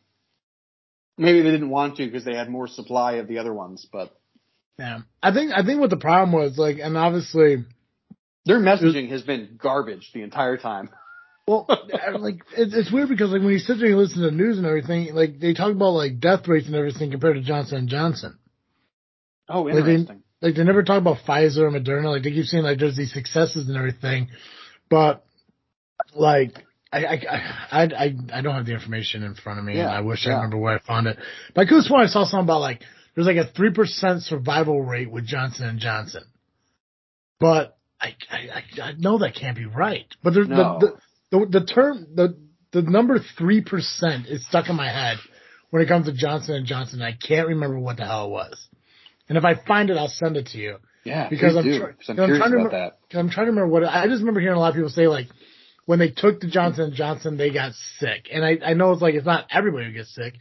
[1.17, 4.15] maybe they didn't want to because they had more supply of the other ones, but
[4.79, 4.99] Yeah.
[5.21, 7.65] I think I think what the problem was like, and obviously,
[8.45, 10.89] their messaging has been garbage the entire time.
[11.47, 11.67] well,
[12.19, 14.57] like it's, it's weird because like when you sit there and listen to the news
[14.57, 17.89] and everything, like they talk about like death rates and everything compared to Johnson and
[17.89, 18.37] Johnson.
[19.49, 20.23] Oh, Like, they- interesting.
[20.41, 22.05] like they never talk about Pfizer or Moderna.
[22.11, 24.29] Like they keep saying like there's these successes and everything,
[24.89, 25.25] but
[26.15, 26.53] like
[26.91, 27.13] I I
[27.71, 29.75] I I, I don't have the information in front of me.
[29.77, 30.35] Yeah, and I wish I yeah.
[30.37, 31.17] remember where I found it.
[31.53, 32.81] But I could have sworn I saw something about like
[33.15, 36.23] there's like a three percent survival rate with Johnson and Johnson,
[37.39, 40.05] but I I I- I know that can't be right.
[40.23, 40.79] But there's No.
[40.79, 40.97] the, the
[41.33, 42.37] the the term the
[42.71, 45.17] the number three percent is stuck in my head
[45.71, 47.01] when it comes to Johnson and Johnson.
[47.01, 48.67] I can't remember what the hell it was.
[49.27, 50.77] And if I find it, I'll send it to you.
[51.03, 52.69] Yeah, Because I'm try- I'm I'm curious trying to remember-
[53.11, 53.17] that.
[53.17, 55.27] I'm trying to remember what I just remember hearing a lot of people say like
[55.85, 58.27] when they took the Johnson and Johnson, they got sick.
[58.31, 60.35] And I, I know it's like it's not everybody who gets sick.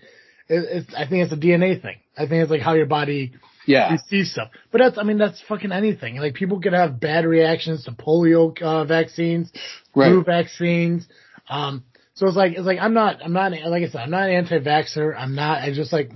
[0.48, 1.96] It, it's I think it's a DNA thing.
[2.16, 3.32] I think it's like how your body
[3.66, 4.50] Yeah, receives stuff.
[4.70, 6.16] But that's I mean that's fucking anything.
[6.16, 9.52] Like people could have bad reactions to polio uh, vaccines,
[9.94, 10.26] flu right.
[10.26, 11.06] vaccines.
[11.48, 11.84] Um,
[12.14, 15.14] so it's like it's like I'm not I'm not like I said I'm not anti-vaxxer.
[15.16, 15.62] I'm not.
[15.62, 16.10] I just like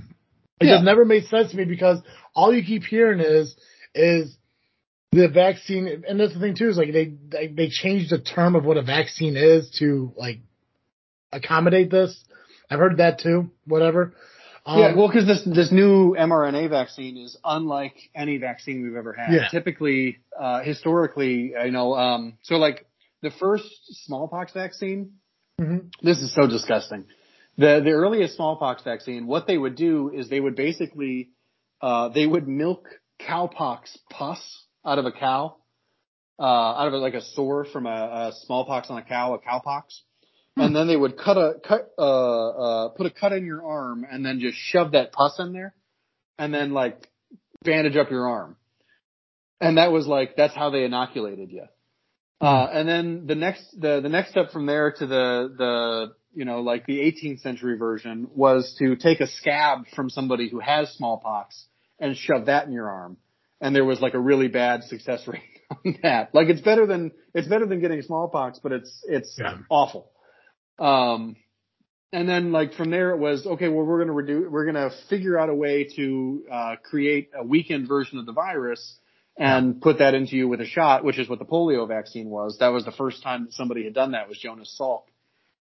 [0.61, 0.75] it Yeah.
[0.77, 2.01] just never made sense to me because
[2.35, 3.57] all you keep hearing is
[3.95, 4.37] is
[5.13, 8.55] the vaccine, and that's the thing too is like they they, they changed the term
[8.55, 10.41] of what a vaccine is to like
[11.33, 12.23] accommodate this.
[12.71, 13.51] I've heard that too.
[13.67, 14.13] Whatever.
[14.67, 19.13] Um, yeah, well, because this this new mRNA vaccine is unlike any vaccine we've ever
[19.13, 19.33] had.
[19.33, 19.49] Yeah.
[19.49, 22.85] Typically, uh, historically, you know, um, so like
[23.23, 23.69] the first
[24.07, 25.13] smallpox vaccine,
[25.61, 25.93] mhm.
[26.03, 27.05] this is so disgusting.
[27.57, 31.31] The the earliest smallpox vaccine, what they would do is they would basically
[31.81, 32.89] uh, they would milk
[33.21, 35.57] cowpox pus out of a cow,
[36.41, 39.39] uh, out of a, like a sore from a, a smallpox on a cow, a
[39.39, 40.01] cowpox,
[40.57, 44.07] and then they would cut a cut uh, uh, put a cut in your arm
[44.11, 45.75] and then just shove that pus in there,
[46.39, 47.09] and then like
[47.63, 48.57] bandage up your arm,
[49.61, 51.65] and that was like that's how they inoculated you.
[52.41, 56.45] Uh, and then the next, the, the next step from there to the, the, you
[56.45, 60.91] know, like the 18th century version was to take a scab from somebody who has
[60.93, 61.65] smallpox
[61.99, 63.17] and shove that in your arm.
[63.63, 65.41] And there was like a really bad success rate
[65.71, 66.35] on that.
[66.35, 69.57] Like it's better than, it's better than getting smallpox, but it's, it's Yeah.
[69.71, 70.11] awful.
[70.79, 71.37] Um,
[72.13, 75.39] and then like from there it was, okay, well we're gonna reduce, we're gonna figure
[75.39, 78.99] out a way to, uh, create a weakened version of the virus
[79.37, 82.59] and put that into you with a shot, which is what the polio vaccine was.
[82.59, 85.03] That was the first time that somebody had done that was Jonas Salk.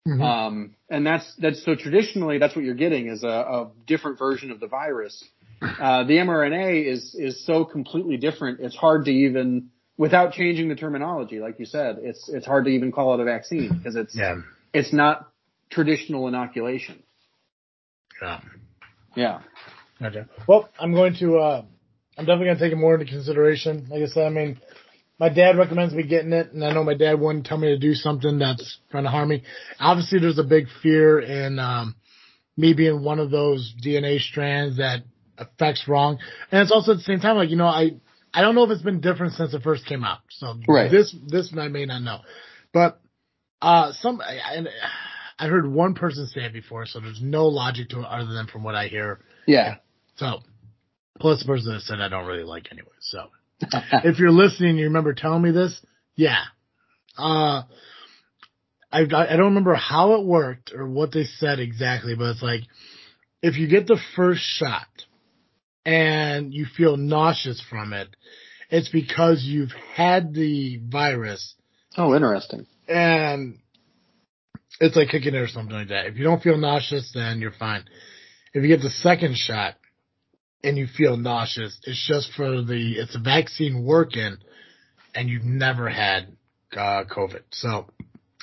[0.07, 0.21] Mhm.
[0.21, 4.51] Um, and that's, that's so traditionally that's what you're getting is a, a different version
[4.51, 5.23] of the virus.
[5.63, 8.59] Uh, the mRNA is, is so completely different.
[8.59, 12.71] It's hard to even, without changing the terminology, like you said, it's, it's hard to
[12.71, 14.41] even call it a vaccine because it's, yeah.
[14.73, 15.31] It's not
[15.69, 17.03] traditional inoculation.
[18.21, 18.41] Yeah.
[19.15, 19.41] Yeah.
[19.99, 20.27] Gotcha.
[20.47, 21.37] Well, I'm going to.
[21.37, 21.65] uh
[22.15, 23.87] I'm definitely going to take it more into consideration.
[23.89, 24.61] Like I said, I mean,
[25.17, 27.79] my dad recommends me getting it, and I know my dad wouldn't tell me to
[27.79, 29.41] do something that's trying to harm me.
[29.79, 31.95] Obviously, there's a big fear in um,
[32.55, 35.01] me being one of those DNA strands that
[35.39, 36.19] affects wrong,
[36.51, 37.91] and it's also at the same time like you know I
[38.31, 40.19] I don't know if it's been different since it first came out.
[40.29, 40.91] So Right.
[40.91, 42.19] this this I may not know,
[42.71, 42.99] but
[43.63, 44.65] uh some I, I
[45.39, 48.47] I heard one person say it before, so there's no logic to it other than
[48.47, 49.19] from what I hear.
[49.47, 49.77] Yeah.
[50.17, 50.41] So,
[51.19, 52.89] plus the person that said I don't really like anyway.
[52.99, 53.29] So,
[54.03, 55.79] if you're listening, you remember telling me this,
[56.15, 56.43] yeah.
[57.17, 57.63] Uh,
[58.91, 62.61] I I don't remember how it worked or what they said exactly, but it's like
[63.41, 64.87] if you get the first shot
[65.85, 68.09] and you feel nauseous from it,
[68.69, 71.55] it's because you've had the virus
[71.97, 72.65] oh, interesting.
[72.87, 73.59] And
[74.79, 76.07] it's like kicking it or something like that.
[76.07, 77.85] If you don't feel nauseous, then you're fine.
[78.53, 79.75] If you get the second shot
[80.63, 84.37] and you feel nauseous, it's just for the it's a vaccine working,
[85.15, 86.35] and you've never had
[86.73, 87.41] uh, COVID.
[87.51, 87.87] So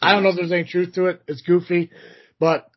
[0.01, 1.23] I don't know if there's any truth to it.
[1.27, 1.91] It's goofy,
[2.39, 2.70] but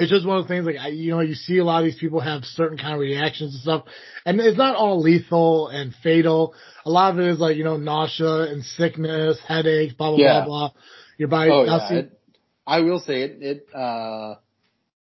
[0.00, 1.84] it's just one of the things like I, you know you see a lot of
[1.84, 3.84] these people have certain kind of reactions and stuff,
[4.24, 6.54] and it's not all lethal and fatal.
[6.84, 10.44] A lot of it is like you know nausea and sickness, headaches, blah blah Yeah.
[10.44, 10.70] blah blah.
[11.18, 11.50] Your body.
[11.52, 11.92] Oh yeah.
[11.92, 12.20] It,
[12.66, 13.38] I will say it.
[13.42, 14.36] It uh,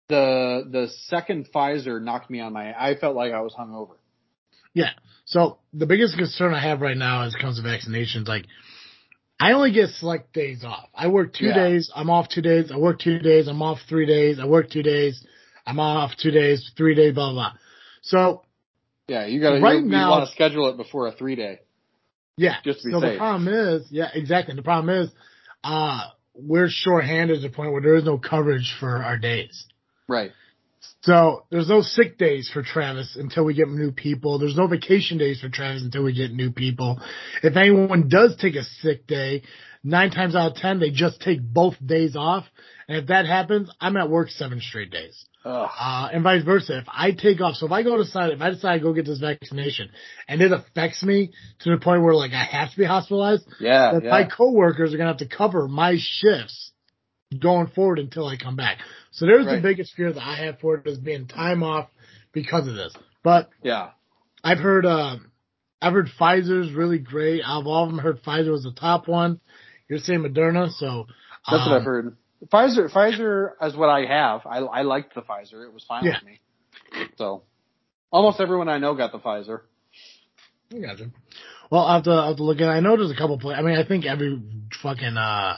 [0.08, 2.74] the the second Pfizer knocked me on my.
[2.74, 3.98] I felt like I was hungover.
[4.74, 4.92] Yeah.
[5.26, 8.46] So the biggest concern I have right now as it comes to vaccinations, like
[9.40, 10.88] I only get select days off.
[10.96, 11.56] I work two Yeah.
[11.56, 14.70] days, I'm off two days, I work two days, I'm off three days, I work
[14.70, 15.26] two days,
[15.68, 17.60] I'm off two days, three days, blah blah blah.
[18.02, 18.44] So
[19.08, 21.60] Yeah, you got to Right you, now- want to schedule it before a three day.
[22.38, 22.56] yeah.
[22.64, 24.56] Just to be so the problem is, yeah, exactly.
[24.56, 25.10] The problem is,
[25.64, 29.68] uh, we're short-handed to the point where there is no coverage for our days.
[30.08, 30.32] Right.
[31.02, 34.40] So there's no sick days for Travis until we get new people.
[34.40, 37.00] There's no vacation days for Travis until we get new people.
[37.44, 39.44] If anyone does take a sick day,
[39.84, 42.46] nine times out of ten, they just take both days off.
[42.88, 45.26] And if that happens, I'm at work seven straight days.
[45.80, 46.80] Uh, and vice versa.
[46.80, 49.06] If I take off, so if I go decide, if I decide to go get
[49.06, 49.90] this vaccination
[50.28, 54.00] and it affects me to the point where like I have to be hospitalized, Yeah.
[54.02, 54.10] yeah.
[54.10, 56.72] my coworkers are going to have to cover my shifts
[57.40, 58.78] going forward until I come back.
[59.12, 61.90] So there's the biggest fear that I have for it is being time off
[62.32, 62.94] because of this.
[63.24, 63.92] But yeah.
[64.44, 65.18] I've heard, uh,
[65.82, 67.42] I've heard Pfizer's really great.
[67.44, 69.40] Out of all of them, I heard Pfizer was the top one.
[69.90, 71.08] You're saying Moderna, so
[71.50, 72.18] That's um, what I've heard.
[72.52, 74.46] Pfizer, Pfizer is what I have.
[74.46, 75.66] I, I liked the Pfizer.
[75.66, 76.18] It was fine Yeah.
[76.22, 76.40] with me.
[77.18, 77.44] So,
[78.12, 79.62] almost everyone I know got the Pfizer.
[80.74, 81.12] I gotcha.
[81.72, 82.68] Well, I have to, I have to look at.
[82.68, 83.40] I know there's a couple.
[83.40, 84.42] Play, I mean, I think every
[84.84, 85.58] fucking uh,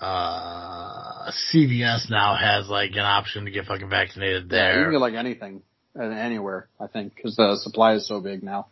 [0.00, 4.90] uh, CVS now has like an option to get fucking vaccinated Yeah, you can there.
[4.92, 5.62] get like anything
[5.98, 6.68] uh, anywhere.
[6.80, 8.66] I think because the supply is so big now.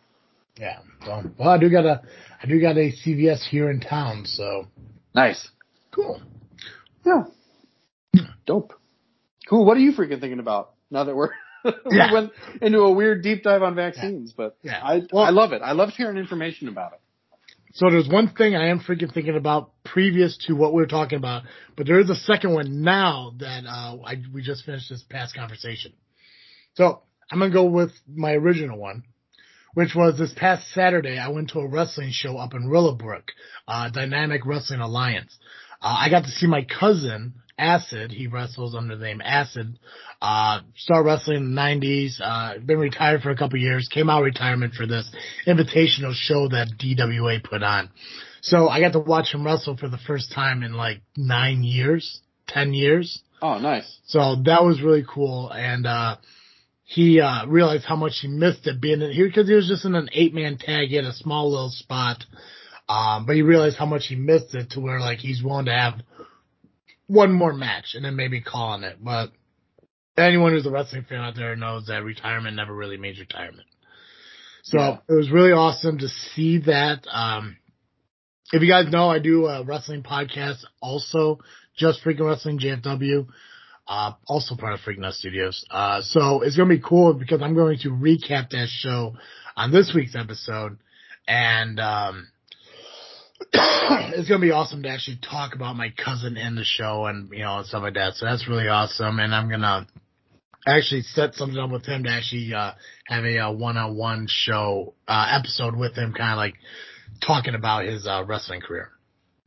[0.58, 0.78] Yeah.
[1.04, 2.02] So, well, I do got a,
[2.42, 4.24] I do got a CVS here in town.
[4.26, 4.66] So
[5.14, 5.48] Nice.
[5.92, 6.20] cool.
[7.06, 7.24] Yeah.
[8.46, 8.72] Dope.
[9.48, 9.64] Cool.
[9.64, 11.30] What are you freaking thinking about now that we're
[11.64, 12.08] Yeah.
[12.08, 14.32] we went into a weird deep dive on vaccines?
[14.36, 14.80] But Yeah.
[14.82, 15.62] I Well- I love it.
[15.62, 17.00] I love hearing information about it.
[17.78, 21.16] So there's one thing I am freaking thinking about previous to what we were talking
[21.16, 21.44] about,
[21.76, 25.36] but there is a second one now that uh, I, we just finished this past
[25.36, 25.92] conversation.
[26.74, 29.04] So I'm gonna go with my original one,
[29.74, 31.18] which was this past Saturday.
[31.18, 33.30] I went to a wrestling show up in Willowbrook,
[33.68, 35.38] uh, Dynamic Wrestling Alliance.
[35.80, 38.12] Uh, I got to see my cousin Acid.
[38.12, 39.78] He wrestles under the name Acid.
[40.22, 42.20] Uh, started wrestling in the 90s.
[42.22, 43.88] Uh, been retired for a couple years.
[43.88, 45.10] Came out of retirement for this
[45.46, 47.90] invitational show that DWA put on.
[48.40, 52.20] So I got to watch him wrestle for the first time in like nine years,
[52.46, 53.22] ten years.
[53.42, 53.98] Oh, nice.
[54.06, 55.50] So that was really cool.
[55.50, 56.16] And, uh,
[56.84, 59.84] he, uh, realized how much he missed it being in here because he was just
[59.84, 60.88] in an eight man tag.
[60.88, 62.24] He had a small little spot.
[62.88, 65.72] Um, but he realized how much he missed it to where like he's willing to
[65.72, 66.00] have
[67.08, 68.98] one more match and then maybe calling it.
[69.02, 69.32] But
[70.16, 73.66] anyone who's a wrestling fan out there knows that retirement never really means retirement.
[74.62, 74.98] So Yeah.
[75.08, 77.06] it was really awesome to see that.
[77.10, 77.56] Um,
[78.52, 81.38] if you guys know, I do a wrestling podcast also,
[81.76, 83.26] just freaking wrestling JFW,
[83.86, 85.64] uh, also part of Freaking Out Studios.
[85.70, 89.16] Uh, so it's going to be cool because I'm going to recap that show
[89.56, 90.78] on this week's episode
[91.26, 92.28] and, um,
[93.52, 97.40] it's gonna be awesome to actually talk about my cousin in the show and you
[97.40, 98.14] know and stuff like that.
[98.14, 99.86] So that's really awesome, and I'm gonna
[100.66, 102.72] actually set something up with him to actually uh,
[103.06, 106.54] have a uh, one-on-one show uh, episode with him, kind of like
[107.24, 108.90] talking about his uh, wrestling career.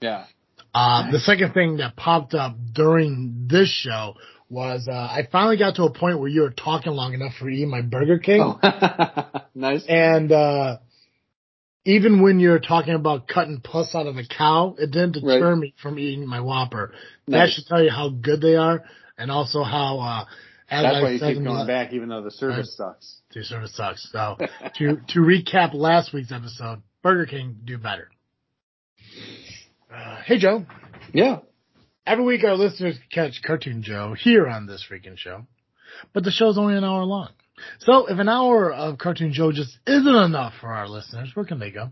[0.01, 0.25] Yeah.
[0.73, 4.15] Uh, the second thing that popped up during this show
[4.49, 7.49] was uh, I finally got to a point where you were talking long enough for
[7.49, 8.41] eating my Burger King.
[8.41, 9.41] Oh.
[9.55, 9.83] nice.
[9.87, 10.77] And uh
[11.86, 15.57] even when you're talking about cutting pus out of a cow, it didn't deter Right.
[15.59, 16.93] me from eating my Whopper.
[17.27, 18.84] That should tell you how good they are,
[19.17, 20.25] and also how, uh,
[20.69, 23.21] as That's I why you keep going the- back, even though the service sucks.
[23.34, 24.09] the service sucks.
[24.11, 24.38] So
[24.75, 28.09] to to recap last week's episode, Burger King do better.
[29.93, 30.65] Uh, hey Joe,
[31.13, 31.39] Yeah.
[32.05, 35.45] every week our listeners catch Cartoon Joe here on this freaking show,
[36.13, 37.29] but the show's only an hour long.
[37.80, 41.59] So if an hour of Cartoon Joe just isn't enough for our listeners, where can
[41.59, 41.89] they go?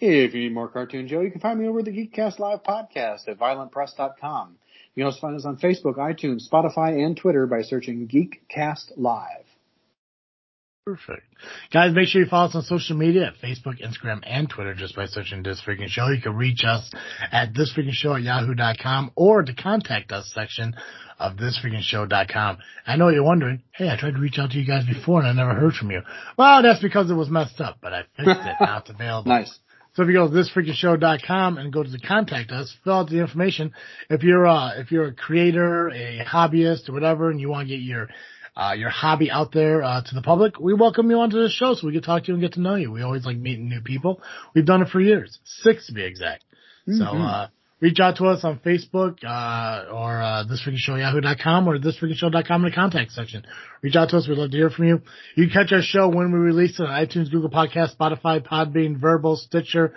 [0.00, 2.64] If you need more Cartoon Joe, you can find me over at the Geekcast Live
[2.64, 4.56] podcast at violentpress.com.
[4.94, 9.44] You can also find us on Facebook, iTunes, Spotify, and Twitter by searching Geekcast Live.
[10.84, 11.22] Perfect.
[11.72, 14.96] Guys, make sure you follow us on social media at Facebook, Instagram, and Twitter just
[14.96, 16.08] by searching This Freaking Show.
[16.08, 16.90] You can reach us
[17.30, 20.74] at thisfreakingshow at yahoo.com or the contact us section
[21.22, 22.58] of thisfreakingshow.com.
[22.86, 25.28] I know you're wondering, hey, I tried to reach out to you guys before and
[25.28, 26.02] I never heard from you.
[26.36, 28.56] Well, that's because it was messed up, but I fixed it.
[28.60, 29.28] Now it's available.
[29.28, 29.58] Nice.
[29.94, 33.20] So if you go to thisfreakingshow.com and go to the contact us, fill out the
[33.20, 33.72] information.
[34.08, 37.74] If you're uh if you're a creator, a hobbyist or whatever, and you want to
[37.76, 38.08] get your
[38.56, 41.74] uh, your hobby out there uh, to the public, we welcome you onto the show
[41.74, 42.90] so we can talk to you and get to know you.
[42.90, 44.20] We always like meeting new people.
[44.54, 46.44] We've done it for years, six to be exact.
[46.86, 46.98] Mm-hmm.
[46.98, 47.48] So uh,
[47.82, 53.10] reach out to us on Facebook uh, or uh, thisfreakingshow.yahoo.com or thisfreakingshow.com in the contact
[53.10, 53.44] section.
[53.82, 54.28] Reach out to us.
[54.28, 55.02] We'd love to hear from you.
[55.34, 58.98] You can catch our show when we release it on iTunes, Google Podcast, Spotify, Podbean,
[58.98, 59.94] Verbal, Stitcher,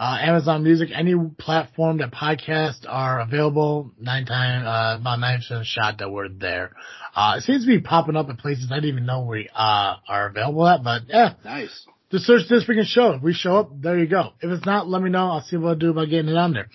[0.00, 3.92] uh, Amazon Music, any platform that podcasts are available.
[4.00, 6.72] Nine times, uh, about nine percent shot that we're there.
[7.14, 9.96] Uh, it seems to be popping up in places I didn't even know we uh,
[10.08, 11.86] are available at, but yeah, nice.
[12.10, 13.12] Just search this freaking show.
[13.12, 14.32] If we show up, there you go.
[14.40, 15.26] If it's not, let me know.
[15.30, 16.68] I'll see what I'll do about getting it on there.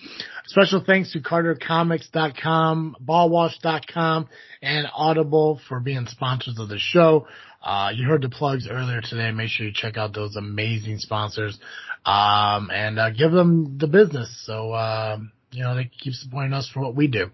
[0.46, 4.28] Special thanks to CarterComics.com, BallWash.com,
[4.62, 7.26] and Audible for being sponsors of the show.
[7.60, 9.32] Uh, you heard the plugs earlier today.
[9.32, 11.58] Make sure you check out those amazing sponsors,
[12.06, 14.44] um, and, uh, give them the business.
[14.46, 15.18] So, uh,
[15.50, 17.30] you know, they keep supporting us for what we do.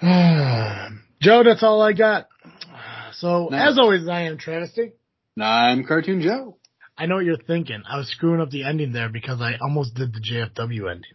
[1.20, 2.28] Joe, that's all I got.
[3.12, 3.72] So, nice.
[3.72, 4.92] as always, I am Travesty.
[5.38, 6.56] I'm Cartoon Joe.
[6.96, 7.82] I know what you're thinking.
[7.88, 11.12] I was screwing up the ending there because I almost did the JFW ending.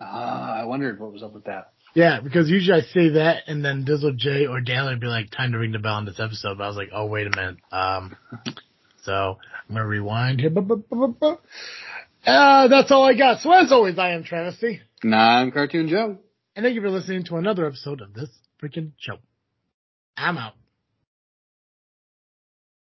[0.00, 1.72] Ah, uh, I wondered what was up with that.
[1.94, 5.30] Yeah, because usually I say that and then Dizzle J or Daly would be like,
[5.30, 6.58] time to ring the bell on this episode.
[6.58, 7.56] But I was like, oh, wait a minute.
[7.70, 8.16] Um,
[9.02, 9.38] so
[9.68, 10.52] I'm going to rewind here.
[12.26, 13.40] Uh, that's all I got.
[13.40, 14.80] So as always, I am Travesty.
[15.02, 16.18] Nah, I'm Cartoon Joe.
[16.56, 18.30] And thank you for listening to another episode of this
[18.62, 19.18] freaking show.
[20.16, 20.54] I'm out.